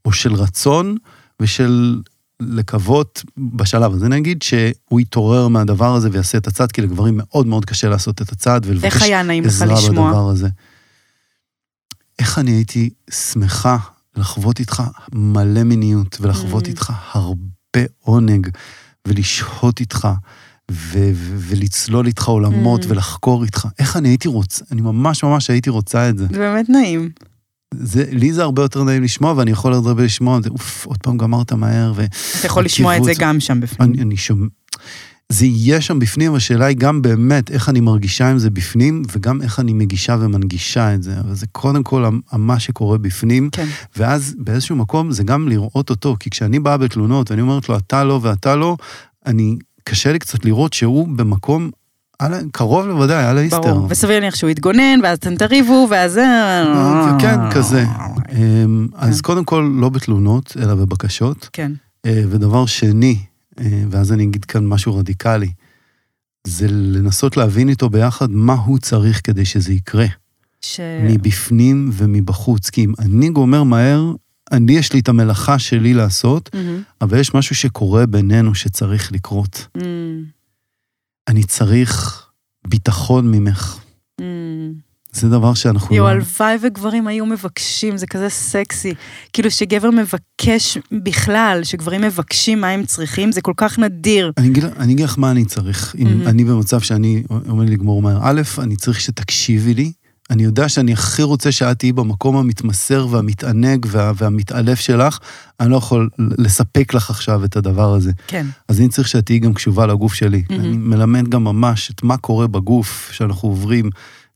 [0.06, 0.98] או של רצון
[1.42, 2.02] ושל
[2.40, 7.66] לקוות בשלב הזה, נגיד, שהוא יתעורר מהדבר הזה ויעשה את הצעד, כי לגברים מאוד מאוד
[7.66, 8.86] קשה לעשות את הצעד ולבקש
[9.46, 9.76] עזרה?
[10.08, 10.48] בדבר הזה.
[12.20, 13.78] איך אני הייתי שמחה
[14.16, 14.84] לחוות איתך
[15.14, 16.68] מלא מיניות ולחוות Mm.
[16.70, 18.50] איתך הרבה עונג
[19.08, 20.08] ולשהות איתך
[20.72, 22.86] ו- ו- ולצלול איתך עולמות Mm.
[22.88, 23.68] ולחקור איתך.
[23.80, 26.28] איך אני הייתי רוצה, אני ממש ממש הייתי רוצה את זה.
[26.32, 27.10] זה באמת נעים.
[27.74, 28.06] זה.
[28.12, 31.54] לי זה הרבה יותר נעים לשמוע ואני יכול הרבה לשמוע, זה, אוף, עוד פעם גמרת
[31.54, 32.06] מהר ו...
[32.40, 33.90] אתה יכול לשמוע את זה גם שם בפנים.
[33.94, 34.48] אני, אני שומע...
[35.32, 39.42] זה יהיה שם בפנים, השאלה היא גם באמת איך אני מרגישה עם זה בפנים, וגם
[39.42, 41.20] איך אני מגישה ומנגישה את זה.
[41.20, 43.68] אבל זה קודם כל מה שקורה בפנים, כן.
[43.98, 48.04] ואז באיזשהו מקום זה גם לראות אותו, כי כשאני באה בתלונות ואני אומרת לו, אתה
[48.04, 48.78] לא ואתה לא,
[49.26, 49.58] אני,
[49.90, 51.70] קשה לי קצת לראות שהוא במקום,
[52.20, 53.62] על, קרוב לוודאי, על האיסטר.
[53.62, 56.26] ברור, וסביר להניח שהוא יתגונן, ואז אתם תריבו, ואז זה...
[57.20, 57.86] כן, כזה.
[58.32, 61.50] אמ, אז קודם כל, לא בתלונות, אלא בבקשות.
[61.54, 61.72] כן.
[62.06, 63.18] אה, ודבר שני,
[63.60, 65.52] אה, ואז אני אגיד כאן משהו רדיקלי,
[66.48, 70.08] זה לנסות להבין איתו ביחד מה הוא צריך כדי שזה יקרה.
[70.62, 70.80] ש...
[71.04, 72.70] מבפנים ומבחוץ.
[72.70, 74.12] כי אם אני גומר מהר,
[74.52, 79.68] אני יש לי את המלאכה שלי לעשות, מהמם, אבל יש משהו שקורה בינינו שצריך לקרות.
[79.78, 80.24] מהמם,
[81.28, 82.24] אני צריך
[82.68, 83.78] ביטחון ממך.
[84.22, 84.88] מהמם.
[85.12, 86.12] זה דבר שאנחנו יואו, לא...
[86.12, 88.94] הלוואי וגברים היו מבקשים, זה כזה סקסי.
[89.34, 94.32] כאילו שגבר מבקש בכלל, שגברים מבקשים מה הם צריכים, זה כל כך נדיר.
[94.38, 95.96] אני אגיד, אני אגיד לך מה אני צריך.
[96.00, 96.28] אם מהמם.
[96.28, 99.92] אני במצב שאני עומד לגמור מהר, א', אני צריך שתקשיבי לי.
[100.30, 105.20] אני יודע שאני הכי רוצה שאת תהיי במקום המתמסר והמתענג וה, והמתעלף שלך,
[105.60, 108.12] אני לא יכול לספק לך עכשיו את הדבר הזה.
[108.28, 108.46] כן.
[108.68, 110.44] אז אני צריך שאת תהיי גם קשובה לגוף שלי.
[110.50, 110.64] מהמם.
[110.64, 113.90] אני מלמד גם ממש את מה קורה בגוף שאנחנו עוברים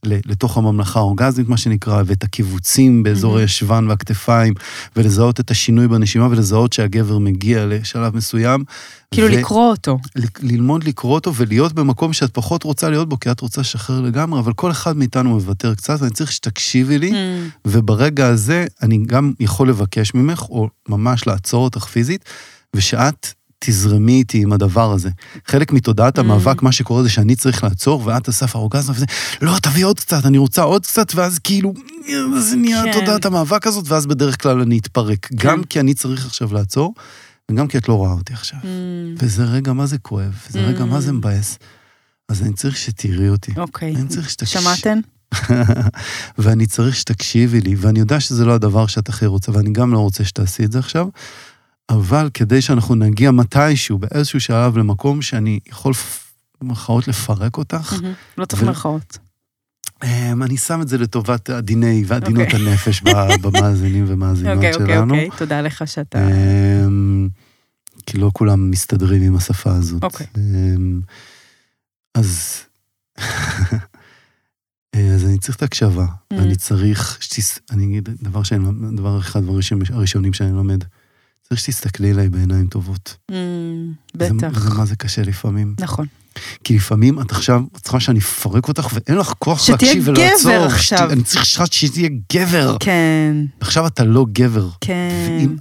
[0.05, 3.41] לתוך הממלכה האורגזמית, מה שנקרא, ואת הקיבוצים באזור מהמם.
[3.41, 4.53] הישבן והכתפיים,
[4.95, 8.63] ולזהות את השינוי בנשימה, ולזהות שהגבר מגיע לשלב מסוים.
[9.13, 9.97] כאילו ו- לקרוא אותו.
[10.15, 14.01] ל- ללמוד לקרוא אותו ולהיות במקום שאת פחות רוצה להיות בו, כי את רוצה לשחרר
[14.01, 18.97] לגמרי, אבל כל אחד מאיתנו מוותר קצת, ואני צריך שתקשיבי לי, מהמם, וברגע הזה אני
[19.05, 22.25] גם יכול לבקש ממך, או ממש לעצור אותך פיזית,
[22.75, 23.27] ושאת
[23.65, 25.09] תזרמי איתי עם הדבר הזה.
[25.47, 26.21] חלק מתודעת Mm.
[26.21, 29.05] המאבק, מה שקורה זה שאני צריך לעצור, ואת אסף האורגזמה, וזה,
[29.41, 31.73] לא, תביא עוד קצת, אני רוצה עוד קצת, ואז כאילו,
[32.39, 32.91] זה נהיה כן.
[32.99, 35.29] תודעת המאבק הזאת, ואז בדרך כלל אני אתפרק.
[35.35, 36.93] גם כי אני צריך עכשיו לעצור,
[37.51, 38.59] וגם כי את לא רואה אותי עכשיו.
[38.63, 39.15] מהמם.
[39.19, 41.13] וזה רגע מה זה כואב, וזה רגע מה זה Mm.
[41.13, 41.57] מבאס.
[42.29, 43.51] אז אני צריך שתראי אותי.
[43.57, 43.95] אוקיי.
[43.95, 44.53] אני צריך שתקש...
[44.53, 44.99] שמעתן?
[46.37, 49.99] ואני צריך שתקשיבי לי, ואני יודע שזה לא הדבר שאת הכי רוצה, ואני גם לא
[49.99, 51.07] רוצה שתעשי את זה עכשיו,
[51.91, 55.93] אבל כדי שאנחנו נגיע מתישהו, באיזשהו שלב, למקום שאני יכול,
[56.61, 57.95] במירכאות, לפרק אותך.
[58.37, 59.17] לא צריך מירכאות.
[60.03, 62.69] אמ, אני שם את זה לטובת הדיני ועדינות אוקיי.
[62.69, 63.01] הנפש
[63.43, 65.13] במאזינים ומאזינות אוקיי, אוקיי, שלנו.
[65.13, 65.29] אוקיי.
[65.37, 66.27] תודה לך שאתה...
[66.27, 67.29] אמ,
[68.05, 70.03] כי לא כולם מסתדרים עם השפה הזאת.
[70.03, 70.27] אוקיי.
[70.37, 71.01] אמ,
[72.15, 72.59] אז...
[74.95, 76.05] אה, אז אני צריך את ההקשבה.
[76.33, 77.19] ואני צריך.
[77.71, 78.09] אני אגיד.
[78.95, 79.61] דבר אחד הדברים
[79.93, 80.83] הראשונים שאני לומד,
[81.51, 83.17] צריך שתסתכלי אליי בעיניים טובות.
[83.31, 83.35] זה-
[84.15, 84.59] בטח.
[84.59, 85.75] זה מה זה קשה לפעמים.
[85.79, 86.05] נכון.
[86.63, 90.51] כי לפעמים את עכשיו את צריכה שאני אפרק אותך ואין לך כוח שתהיה להקשיב ולעצור.
[90.51, 91.11] גבר שת- עכשיו.
[91.11, 92.77] אני צריך שתהיה גבר.
[92.79, 94.69] כן, עכשיו אתה לא גבר.
[94.81, 95.37] כן.
[95.39, 95.55] ואם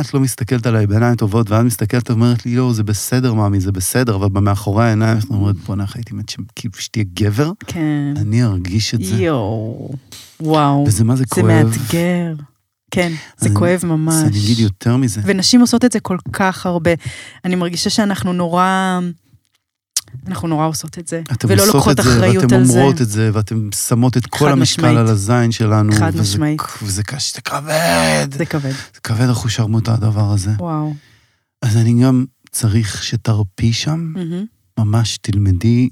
[0.00, 3.72] את לא מסתכלת עליי בעיניים טובות, ואת מסתכלת ואומרת לי, לא, זה בסדר, מאמי, זה
[3.72, 8.14] בסדר, אבל מאחורי העיניים, את אומרת, בוא'נה, איך הייתי מת כאילו שתהיה גבר, כן.
[8.16, 9.16] אני ארגיש את זה.
[9.22, 9.90] יואו.
[10.40, 10.84] וואו.
[10.88, 11.46] וזה מה זה זה כואב.
[11.46, 12.34] מאתגר.
[12.90, 14.14] כן, זה כואב אז ממש.
[14.22, 15.20] אני אגיד יותר מזה.
[15.24, 16.90] ונשים עושות את זה כל כך הרבה.
[17.44, 18.98] אני מרגישה שאנחנו נורא...
[20.26, 21.22] אנחנו נורא עושות את זה.
[21.32, 22.78] אתם ולא עושות לוקחות את זה, אחריות ואתם על זה.
[22.78, 24.98] אומרות את זה, ואתם שמות את כל המשקל משמעית.
[24.98, 25.92] על הזין שלנו.
[25.92, 26.60] חד וזה- משמעית.
[26.82, 28.28] וזה קשה, זה כבד.
[28.38, 28.70] זה כבד.
[28.94, 30.50] זה כבד אחושרמוט הדבר הזה.
[30.58, 30.94] וואו.
[31.62, 34.44] אז אני גם צריך שתרפי שם, מהמם.
[34.78, 35.88] ממש תלמדי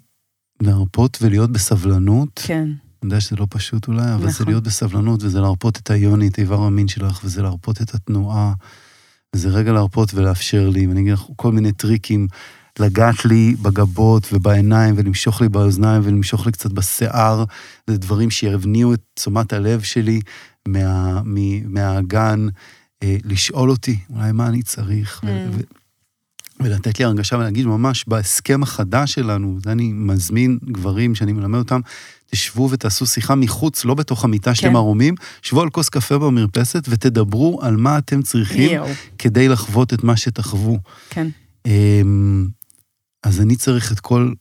[0.63, 2.41] להרפות ולהיות בסבלנות.
[2.45, 2.69] כן.
[3.05, 4.47] אני יודע שזה לא פשוט אולי, אבל זה נכון.
[4.47, 8.53] להיות בסבלנות, וזה להרפות את היוני, את איבר המין שלך, וזה להרפות את התנועה,
[9.37, 12.29] וזה רגע להרפות ולאפשר לי, ואני אגיד לך כל מיני טריקים,
[12.79, 17.45] לגעת לי בגבות ובעיניים, ולמשוך לי באוזניים, ולמשוך לי קצת בשיער,
[17.87, 20.21] זה דברים שיבניעו את תשומת הלב שלי
[20.69, 22.47] מה, מ, מהאגן,
[23.03, 25.57] אה, לשאול אותי, אולי מה אני צריך, ו, Mm.
[25.57, 25.61] ו,
[26.61, 31.81] ולתת לי הרגשה ולהגיד ממש בהסכם החדש שלנו, זה אני מזמין גברים שאני מלמד אותם,
[32.35, 34.77] תשבו ותעשו שיחה מחוץ, לא בתוך המיטה שאתם כן.
[34.77, 38.89] ערומים, שבו על כוס קפה במרפסת ותדברו על מה אתם צריכים יואו.
[39.19, 40.79] כדי לחוות את מה שתחוו.
[41.11, 41.29] כן.
[41.67, 42.47] אמ,
[43.23, 44.33] אז אני צריך את כל,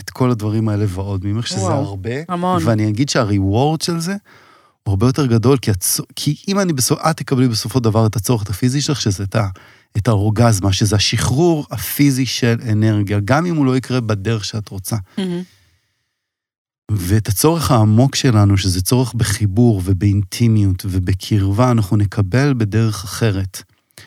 [0.00, 2.10] את כל הדברים האלה ועוד ממך, שזה וואו, הרבה.
[2.28, 2.62] המון.
[2.64, 4.16] ואני אגיד שהריוורד של זה
[4.82, 6.00] הוא הרבה יותר גדול, כי, הצ...
[6.16, 9.48] כי אם אני בסוף, את תקבלי בסופו דבר את הצורך הפיזי שלך, שזה את, ה...
[9.96, 14.96] את האורגזמה, שזה השחרור הפיזי של אנרגיה, גם אם הוא לא יקרה בדרך שאת רוצה.
[15.18, 15.42] מהמם.
[16.90, 23.62] ואת הצורך העמוק שלנו, שזה צורך בחיבור ובאינטימיות ובקרבה, אנחנו נקבל בדרך אחרת.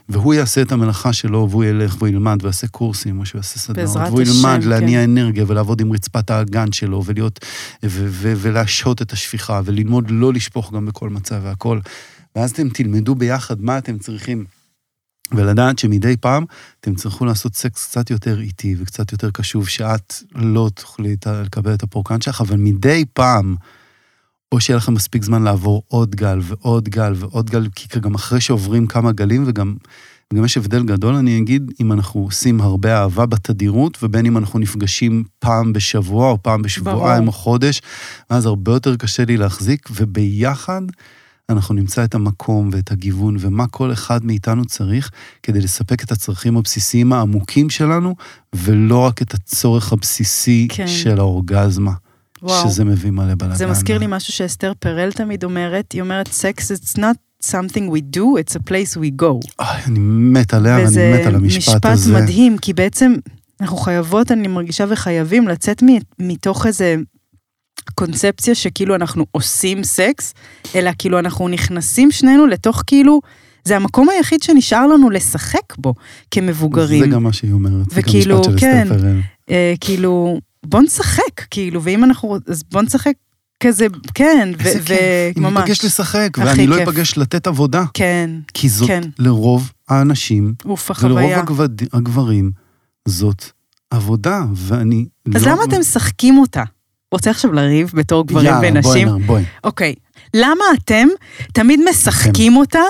[0.10, 3.96] והוא יעשה את המלאכה שלו, והוא ילך והוא ילמד ויעשה קורסים, או שהוא יעשה סדנאות,
[3.96, 5.10] והוא ילמד השם, להניע כן.
[5.10, 7.46] אנרגיה ולעבוד עם רצפת האגן שלו, ולהיות,
[7.84, 11.80] ו- ו- ולהשהות את השפיכה, וללמוד לא לשפוך גם בכל מצב והכל.
[12.36, 14.46] ואז אתם תלמדו ביחד מה אתם צריכים.
[15.32, 16.46] ולדעת שמדי פעם
[16.82, 21.84] אתם צריכו לעשות סקס קצת יותר איטי וקצת יותר קשוב, שאת לא תוכלי לקבל את
[21.84, 23.56] הפורקן שלך, אבל מדי פעם,
[24.52, 28.42] או שיהיה לכם מספיק זמן לעבור עוד גל ועוד גל ועוד גל, כי גם אחרי
[28.42, 29.76] שעוברים כמה גלים, וגם,
[30.34, 34.60] וגם יש הבדל גדול, אני אגיד, אם אנחנו עושים הרבה אהבה בתדירות, ובין אם אנחנו
[34.60, 37.28] נפגשים פעם בשבוע או פעם בשבועיים.
[37.28, 37.82] או חודש,
[38.30, 40.82] אז הרבה יותר קשה לי להחזיק, וביחד
[41.50, 45.12] אנחנו נמצא את המקום ואת הגיוון ומה כל אחד מאיתנו צריך
[45.44, 48.16] כדי לספק את הצרכים הבסיסיים העמוקים שלנו,
[48.56, 50.88] ולא רק את הצורך הבסיסי כן.
[50.88, 51.92] של האורגזמה,
[52.42, 52.70] וואו.
[52.70, 53.56] שזה מביא מלא בלאגן.
[53.56, 58.18] זה מזכיר לי משהו שאסתר פרל תמיד אומרת, היא אומרת, סקס it's not something we
[58.18, 59.64] do, it's a place we go.
[59.88, 62.14] אני מת עליה וזה מת על המשפט משפט הזה.
[62.14, 63.14] מדהים, כי בעצם
[63.62, 65.84] אנחנו חייבות, אני מרגישה וחייבים לצאת
[66.20, 66.96] מתוך איזה
[67.96, 70.34] קונספציה שכאילו אנחנו עושים סקס,
[70.76, 73.22] אלא כאילו אנחנו נכנסים שנינו לתוך כאילו,
[73.66, 75.94] זה המקום היחיד שנשאר לנו לשחק בו
[76.32, 77.04] כמבוגרים.
[77.04, 78.88] זה גם מה שהיא אומרת, זה גם וכאילו, משפט של כן.
[78.90, 79.20] פרל.
[79.50, 83.14] אה, כאילו, בוא נשחק, כאילו, ואם אנחנו, אז בוא נשחק
[83.64, 85.60] כזה, כן, ו- איזה כיף, אם וממש.
[85.70, 86.88] ניפגש לשחק, ואני לא כיף.
[86.88, 89.02] אפגש לתת עבודה, כן, כי זאת כן.
[89.20, 91.20] לרוב האנשים, אוף, ולרוב.
[91.32, 92.52] הגבד- הגברים,
[93.08, 93.44] זאת
[93.92, 95.06] עבודה, ואני
[95.36, 95.52] אז לא...
[95.52, 96.64] למה אתם משחקים אותה?
[97.12, 99.08] רוצה עכשיו לריב בתור גברים יאללה, בואי, ונשים?
[99.08, 99.44] נר, בואי.
[99.64, 99.96] אוקיי,
[100.34, 101.08] למה אתם
[101.54, 102.82] תמיד משחקים אותה,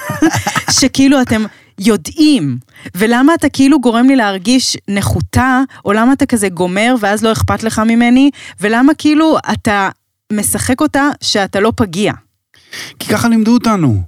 [0.80, 1.42] שכאילו אתם
[1.78, 2.58] יודעים,
[2.94, 7.62] ולמה אתה כאילו גורם לי להרגיש נחותה, או למה אתה כזה גומר ואז לא אכפת
[7.62, 9.88] לך ממני, ולמה כאילו אתה
[10.32, 12.12] משחק אותה שאתה לא פגיע.
[12.98, 14.02] כי ככה לימדו אותנו.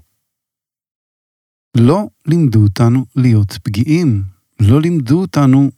[1.77, 4.23] לא לימדו אותנו להיות פגיעים.
[4.61, 5.71] לא לימדו אותנו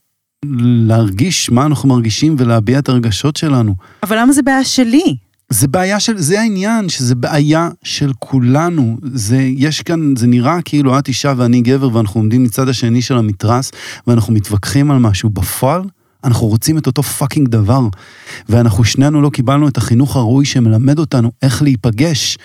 [0.87, 3.75] להרגיש מה אנחנו מרגישים ולהביע את הרגשות שלנו.
[4.03, 5.17] אבל למה זה בעיה שלי?
[5.51, 8.97] זה בעיה של, זה העניין, שזה בעיה של כולנו.
[9.13, 13.17] זה, יש כאן, זה נראה כאילו את אישה ואני גבר ואנחנו עומדים מצד השני של
[13.17, 13.73] המתרס
[14.07, 15.31] ואנחנו מתווכחים על משהו.
[15.31, 15.83] בפועל,
[16.25, 17.81] אנחנו רוצים את אותו פאקינג דבר.
[18.49, 22.39] ואנחנו שנינו לא קיבלנו את החינוך הראוי שמלמד אותנו איך להיפגש.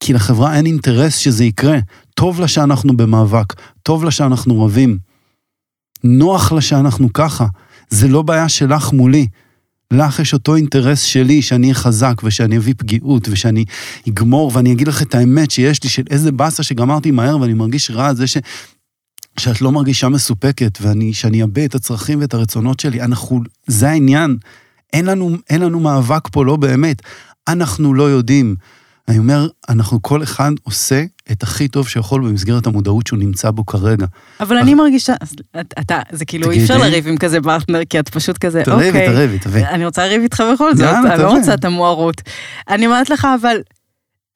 [0.00, 1.78] כי לחברה אין אינטרס שזה יקרה.
[2.14, 5.09] טוב לה שאנחנו במאבק, טוב לה שאנחנו רבים.
[6.04, 7.46] נוח לה שאנחנו ככה.
[7.90, 9.26] זה לא בעיה שלך מולי.
[9.92, 13.64] לך יש אותו אינטרס שלי, שאני אהיה חזק ושאני אביא פגיעות ושאני
[14.08, 17.90] אגמור ואני אגיד לך את האמת שיש לי של איזה באסה שגמרתי מהר ואני מרגיש
[17.90, 18.36] רע על זה ש...
[19.38, 23.00] שאת לא מרגישה מסופקת ואני, שאני אבא את הצרכים ואת הרצונות שלי.
[23.00, 24.36] אנחנו, זה העניין.
[24.92, 27.02] אין לנו, אין לנו מאבק פה, לא באמת.
[27.48, 28.56] אנחנו לא יודעים.
[29.10, 33.66] אני אומר, אנחנו כל אחד עושה את הכי טוב שיכול במסגרת המודעות שהוא נמצא בו
[33.66, 34.06] כרגע.
[34.40, 36.78] אבל אני מרגישה, אז את- אתה, זה כאילו אי אפשר.
[36.78, 39.06] לריב עם כזה פרטנר, כי את פשוט כזה, תריבי, אוקיי.
[39.08, 39.64] תריבי, תריבי.
[39.64, 41.36] אני רוצה לריב איתך בכל זאת, אני לא.
[41.36, 42.22] רוצה את המוארות.
[42.68, 43.56] אני אומרת לך, אבל...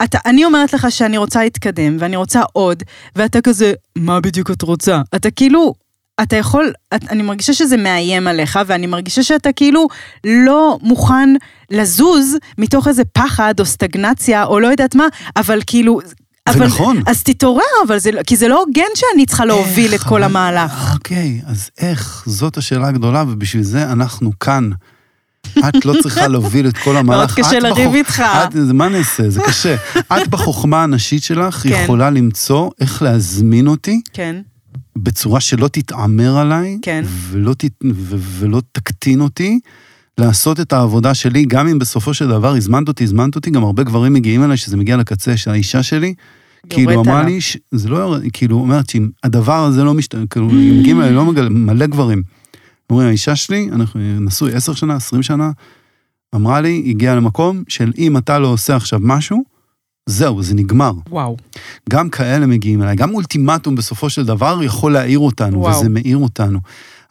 [0.05, 2.83] אתה, אני אומרת לך שאני רוצה להתקדם, ואני רוצה עוד,
[3.17, 5.01] ואתה כזה, מה בדיוק את רוצה?
[5.15, 5.75] אתה כאילו,
[6.23, 9.89] אתה יכול, את, אני מרגישה שזה מאיים עליך, ואני מרגישה שאתה כאילו
[10.27, 11.29] לא מוכן
[11.71, 15.05] לזוז מתוך איזה פחד או סטגנציה, או לא יודעת מה,
[15.37, 16.01] אבל כאילו...
[16.47, 17.03] אבל, ונכון.
[17.07, 20.23] אז תתעורר, אבל זה, לא- כי זה לא הוגן שאני צריכה להוביל את איך, כל
[20.23, 20.95] אבל- המהלך.
[20.95, 22.23] אוקיי, אז איך?
[22.27, 24.71] זאת השאלה הגדולה, ובשביל זה אנחנו כאן.
[25.59, 27.39] את לא צריכה להוביל את כל המהלך.
[27.39, 28.23] מאוד קשה את לריב בחוכ- איתך.
[28.45, 29.31] את, זה- מה נעשה?
[29.31, 29.77] זה קשה.
[29.99, 31.69] את בחוכמה הנשית שלך כן.
[31.85, 34.37] יכולה למצוא איך להזמין אותי כן,
[34.97, 37.05] בצורה שלא תתעמר עליי, כן.
[37.31, 37.65] ולא, ת,
[37.95, 39.61] ו, ולא תקטין אותי,
[40.19, 43.83] לעשות את העבודה שלי, גם אם בסופו של דבר הזמנת אותי, הזמנת אותי, גם הרבה
[43.83, 46.15] גברים מגיעים אליי, שזה מגיע לקצה, שהאישה שלי,
[46.71, 47.23] כאילו אמרה.
[47.23, 51.13] לי, ש- זה לא, יורד, כאילו, אומרת שאם הדבר הזה לא משתנה, כאילו, מגיעים אליי,
[51.13, 52.23] לא מגלה, מלא גברים.
[52.91, 55.51] אומרים, האישה שלי, אנחנו נשוי עשר שנה, עשרים שנה,
[56.35, 59.45] אמרה לי, הגיעה למקום של אם אתה לא עושה עכשיו משהו,
[60.07, 60.93] זהו, זה נגמר.
[61.11, 61.37] וואו.
[61.91, 65.79] גם כאלה מגיעים אליי, גם אולטימטום בסופו של דבר יכול להעיר אותנו, וואו.
[65.79, 66.59] וזה מעיר אותנו.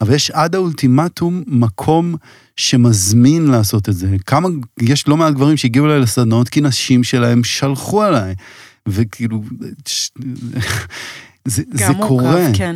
[0.02, 2.16] אבל יש עד האולטימטום מקום
[2.58, 4.16] שמזמין לעשות את זה.
[4.26, 4.50] כמה,
[4.82, 8.36] יש לא מעט גברים שהגיעו אליי לסדנאות כי נשים שלהם שלחו עליי.
[8.88, 9.42] וכאילו,
[11.46, 12.24] זה, זה גם קורה.
[12.24, 12.76] מורכב, כן.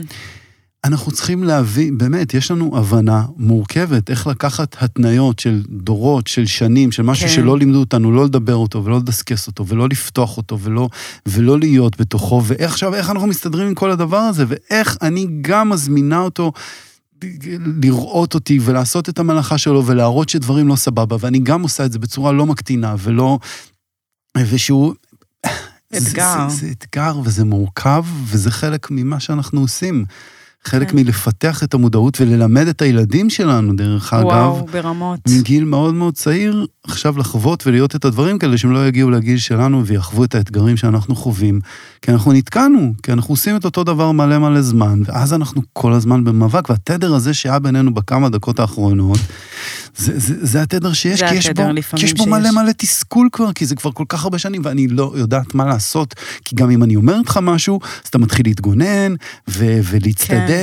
[0.87, 6.91] אנחנו צריכים להבין, באמת, יש לנו הבנה מורכבת איך לקחת התניות של דורות, של שנים,
[6.91, 7.33] של משהו כן.
[7.33, 10.89] שלא לימדו אותנו, לא לדבר אותו ולא לדסקס אותו ולא לפתוח אותו ולא,
[11.25, 15.69] ולא להיות בתוכו, ואיך עכשיו, איך אנחנו מסתדרים עם כל הדבר הזה, ואיך אני גם
[15.69, 16.51] מזמינה אותו
[17.83, 21.99] לראות אותי ולעשות את המלאכה שלו ולהראות שדברים לא סבבה, ואני גם עושה את זה
[21.99, 23.39] בצורה לא מקטינה ולא...
[24.37, 24.93] ושהוא...
[25.97, 26.49] אתגר.
[26.49, 30.05] זה, זה, זה אתגר וזה מורכב, וזה חלק ממה שאנחנו עושים.
[30.67, 30.97] חלק כן.
[30.97, 35.19] מלפתח את המודעות וללמד את הילדים שלנו, דרך אגב, וואו, ברמות.
[35.29, 39.85] מגיל מאוד מאוד צעיר, עכשיו לחוות ולהיות את הדברים כאלה, שהם לא יגיעו לגיל שלנו
[39.85, 41.59] ויחוו את האתגרים שאנחנו חווים.
[42.01, 45.93] כי אנחנו נתקענו, כי אנחנו עושים את אותו דבר מלא מלא זמן, ואז אנחנו כל
[45.93, 49.19] הזמן במאבק, והתדר הזה שהיה בינינו בכמה דקות האחרונות,
[49.97, 51.63] זה, זה, זה התדר שיש, זה כי יש, בו,
[51.95, 52.27] כי יש בו שיש.
[52.27, 55.65] מלא מלא תסכול כבר, כי זה כבר כל כך הרבה שנים, ואני לא יודעת מה
[55.65, 56.15] לעשות,
[56.45, 59.13] כי גם אם אני אומרת לך משהו, אז אתה מתחיל להתגונן,
[59.49, 60.56] ו- ולהצטדק, כן.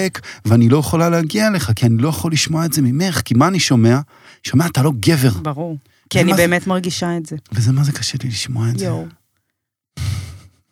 [0.44, 3.48] ואני לא יכולה להגיע אליך, כי אני לא יכול לשמוע את זה ממך, כי מה
[3.48, 3.98] אני שומע?
[4.42, 5.30] שומע, אתה לא גבר.
[5.42, 5.76] ברור.
[6.10, 7.36] כי אני ומה זה- באמת מרגישה את זה.
[7.52, 8.84] וזה מה זה קשה לי לשמוע את זה.
[8.84, 9.06] יואו.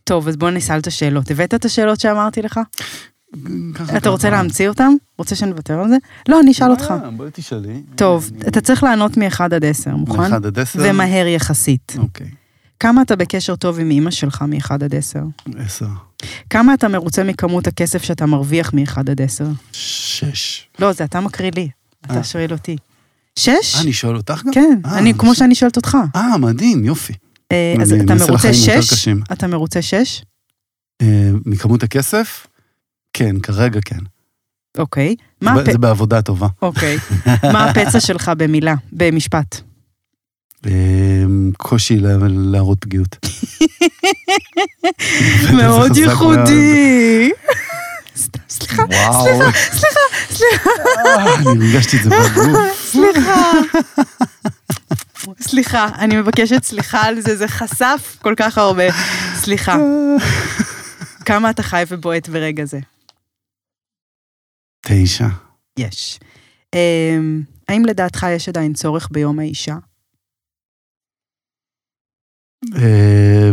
[0.04, 1.30] טוב, אז בוא נשאל את השאלות.
[1.30, 2.60] הבאת את השאלות שאמרתי לך?
[3.96, 4.30] אתה רוצה.
[4.30, 4.92] להמציא אותם?
[5.18, 5.96] רוצה שנוותר על זה?
[6.28, 6.90] לא, אני אשאל אותך.
[7.04, 7.82] אה, בואי תשאלי.
[7.96, 10.18] טוב, אתה צריך לענות מ-1 עד 10, מוכן?
[10.18, 10.78] מאחד עד עשר?
[10.84, 11.96] ומהר יחסית.
[11.98, 12.26] אוקיי,
[12.80, 15.20] כמה אתה בקשר טוב עם אימא שלך מ-1 עד 10?
[15.58, 15.86] עשר.
[16.50, 19.44] כמה אתה מרוצה מכמות הכסף שאתה מרוויח מ-1 עד 10?
[19.72, 20.68] שש.
[20.78, 21.68] לא, זה אתה מקריא לי.
[22.06, 22.24] אתה אה.
[22.24, 22.76] שואל אותי.
[23.38, 23.74] שש?
[23.76, 24.52] אה, אני שואל אותך גם?
[24.52, 25.96] כן, אה, אני, כמו ש- שאני שואלת אותך.
[26.16, 27.12] אה, מדהים, יופי.
[27.52, 28.90] אה, אז אתה מרוצה לחיים יותר שש?
[28.92, 29.22] קשים.
[29.32, 30.22] אתה מרוצה שש?
[31.02, 31.06] אה,
[31.46, 32.46] מכמות הכסף?
[33.12, 33.98] כן, כרגע כן.
[34.78, 35.16] אוקיי.
[35.40, 35.72] מה זה- הפ...
[35.72, 36.46] זה בעבודה טובה.
[36.62, 36.98] אוקיי.
[37.52, 39.60] מה הפצע שלך במילה, במשפט?
[40.66, 41.24] אה,
[41.56, 43.16] קושי לה- להראות פגיעות.
[45.62, 47.30] מאוד ייחודי.
[48.48, 49.24] סליחה, וואו.
[49.52, 50.00] סליחה,
[50.30, 50.70] סליחה.
[51.52, 52.90] אני הרגשתי את זה בגוף.
[52.90, 53.50] סליחה.
[55.40, 58.82] סליחה, אני מבקשת סליחה על זה, זה חשף כל כך הרבה.
[59.34, 59.76] סליחה.
[61.24, 62.78] כמה אתה חי ובועט ברגע זה?
[64.86, 65.26] תשע.
[65.78, 66.18] יש.
[66.74, 69.76] אמ, האם לדעתך יש עדיין צורך ביום האישה?
[72.76, 73.50] אה,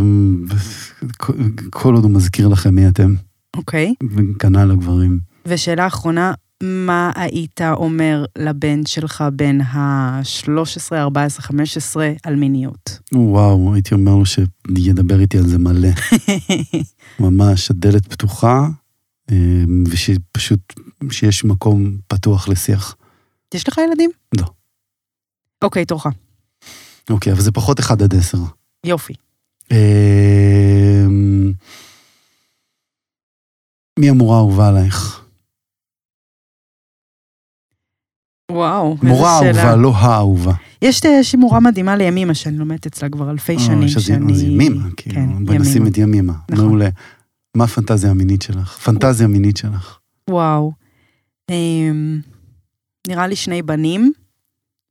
[1.70, 3.14] כל עוד הוא מזכיר לכם מי אתם,
[3.56, 3.94] אוקיי.
[4.16, 5.20] וכנ"ל הגברים.
[5.46, 6.34] ושאלה אחרונה,
[6.64, 13.00] מה היית אומר לבן שלך בן ה-13, 14, 15 על מיניות?
[13.14, 15.90] וואו, הייתי אומר לו שידבר איתי על זה מלא.
[17.20, 18.68] ממש, הדלת פתוחה,
[19.32, 20.74] אה, ושפשוט,
[21.12, 22.96] שיש מקום פתוח לשיח.
[23.54, 24.10] יש לך ילדים?
[24.38, 24.46] לא.
[25.62, 26.06] אוקיי, תורך.
[27.10, 28.38] אוקיי, אבל זה פחות אחד עד עשר.
[28.86, 29.14] יופי.
[29.72, 31.06] אה,
[34.00, 35.26] מי המורה האהובה עלייך?
[38.52, 39.70] וואו, מורה איזה שאלה.
[39.70, 40.54] אהובה, לא האהובה.
[40.82, 43.82] יש יש מורה מדהימה לימימה שאני לומדת אצלה כבר אלפי שנים.
[43.84, 44.34] אה, שזה- שאני...
[44.34, 45.88] אז ימימה, כאילו, כן, בואי נשים.
[45.88, 46.34] את ימימה.
[46.52, 46.66] נכון.
[46.66, 46.90] מעולה.
[47.58, 48.78] מה הפנטזיה המינית שלך?
[48.78, 50.00] פנטזיה מינית שלך.
[50.30, 50.72] וואו.
[51.50, 52.20] אמ,
[53.08, 54.12] נראה לי שני בנים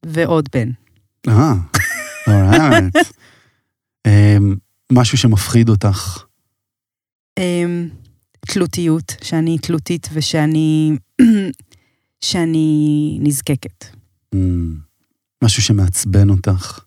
[0.07, 0.71] ועוד בן.
[1.29, 1.53] אה,
[2.29, 2.97] אורייט.
[4.07, 4.57] אמ,
[4.93, 6.25] משהו שמפחיד אותך.
[7.39, 7.89] אמ,
[8.41, 10.97] תלותיות, שאני תלותית ושאני
[12.25, 13.85] שאני נזקקת.
[14.35, 14.75] אמ,
[15.45, 16.81] משהו שמעצבן אותך.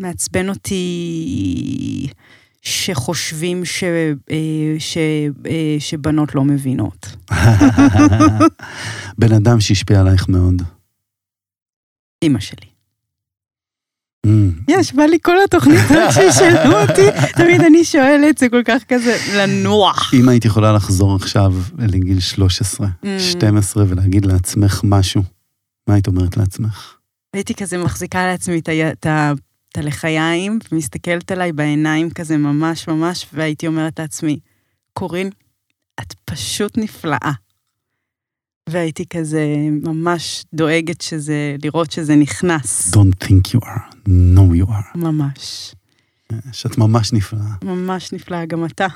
[0.00, 2.06] מעצבן אותי
[2.62, 3.84] שחושבים ש,
[4.30, 4.98] אה, ש,
[5.46, 7.06] אה, שבנות לא מבינות.
[9.18, 10.62] בן אדם שהשפיע עלייך מאוד.
[12.22, 12.75] אימא שלי.
[14.26, 17.06] אמ, יש, בא לי כל התוכנית רק שישאלו אותי,
[17.36, 20.14] תמיד אני שואלת, זה כל כך כזה לנוח.
[20.14, 23.06] אם היית יכולה לחזור עכשיו לגיל 13, Mm.
[23.18, 25.22] 12 ולהגיד לעצמך משהו,
[25.88, 26.94] מה היית אומרת לעצמך?
[27.34, 28.60] הייתי כזה מחזיקה לעצמי
[29.04, 29.06] את
[29.76, 34.38] הלחיים, ומסתכלת עליי בעיניים כזה ממש ממש, והייתי אומרת לעצמי,
[34.92, 35.30] קורין,
[36.00, 37.32] את פשוט נפלאה.
[38.70, 39.44] והייתי כזה
[39.82, 42.90] ממש דואגת שזה, לראות שזה נכנס.
[42.94, 44.98] Don't think you are, know you are.
[44.98, 45.74] ממש.
[46.52, 47.40] שאת ממש נפלאה.
[47.64, 48.86] ממש נפלאה, גם אתה.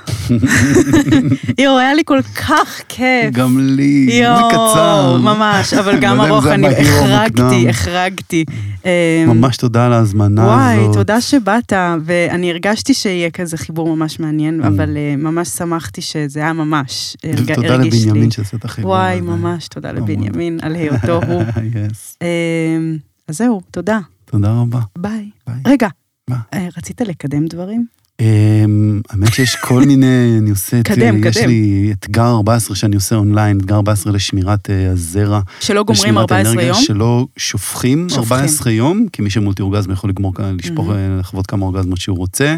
[1.62, 3.32] יואו, היה לי כל כך כיף.
[3.32, 5.16] גם לי, יואו, קצר.
[5.22, 7.68] ממש, אבל גם לא ארוך, אני החרגתי.
[7.68, 8.44] החרגתי.
[8.84, 8.90] אמ,
[9.26, 10.94] ממש תודה על ההזמנה וואי, הזאת.
[10.94, 11.72] תודה שבאת,
[12.04, 14.60] ואני הרגשתי שיהיה כזה חיבור ממש מעניין.
[14.62, 18.00] אבל אה, ממש שמחתי שזה היה ממש, ותודה הרגיש לי.
[18.06, 18.90] לבנימין שעשה את החיבור.
[18.90, 19.20] וואי.
[19.20, 19.92] ממש תודה.
[19.92, 21.42] לבנימין על היותו הוא.
[22.22, 22.96] אמ,
[23.28, 24.80] אז זהו, תודה, תודה רבה.
[24.98, 25.30] ביי.
[25.66, 25.88] רגע,
[26.30, 26.36] מה?
[26.54, 27.86] אה, רצית לקדם דברים?
[28.20, 30.06] אמ, האמת שיש כל מיני,
[30.38, 31.46] אני עושה, את- קדם, יש קדם.
[31.48, 35.40] לי אתגר 14 שאני עושה אונליין, אתגר 14 לשמירת אה, הזרע.
[35.60, 36.78] שלא גומרים לשמירת 14 האנרגיה, יום?
[36.82, 38.22] שלא שופכים שופכים.
[38.38, 40.90] 14 יום, כי מי שמולטי אורגזמה יכול לגמור, כאן, לשפוך.
[40.90, 42.56] אה, לחוות כמה אורגזמות שהוא רוצה.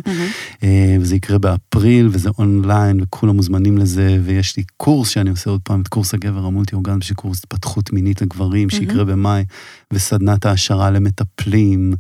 [0.63, 5.61] אה, וזה יקרה באפריל, וזה אונליין, וכולם מוזמנים לזה, ויש לי קורס שאני עושה עוד
[5.65, 9.45] פעם, את קורס הגבר המולטי אורגזמה, שיש קורס התפתחות מינית לגברים, שיקרה במאי,
[9.93, 11.93] וסדנת העשרה למטפלים,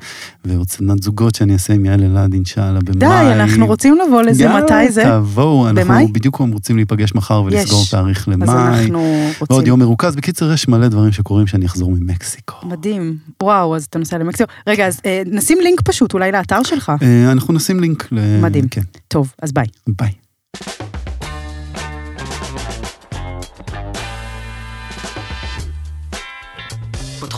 [0.45, 2.99] ועוד סדנת זוגות שאני אעשה עם יעל אלעד, אינשאללה, במאי.
[2.99, 5.05] די, אנחנו רוצים לבוא לזה, יאללה, מתי זה?
[5.05, 6.07] תבואו, אנחנו במאי?
[6.13, 7.91] בדיוק רוצים להיפגש מחר ולסגור יש.
[7.91, 8.85] תאריך אז למאי.
[8.85, 8.99] אנחנו
[9.39, 9.67] ועוד רוצים.
[9.67, 10.17] יום מרוכז.
[10.17, 12.57] בקיצר, יש מלא דברים שקורים שאני אחזור ממקסיקו.
[12.67, 13.17] מדהים.
[13.43, 14.53] וואו, אז אתה נוסע למקסיקו.
[14.67, 16.93] רגע, אז אה, נשים לינק פשוט, אולי לאתר שלך.
[17.03, 18.41] אה, אנחנו נשים לינק ל...
[18.43, 18.69] מדהים.
[18.69, 19.67] כן, טוב, אז ביי.
[19.89, 20.13] ביי.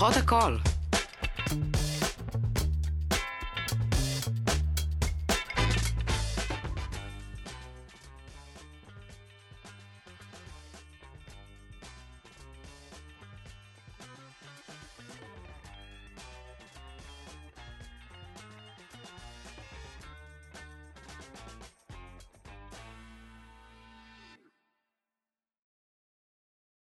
[0.04, 0.73] פותחות הכל.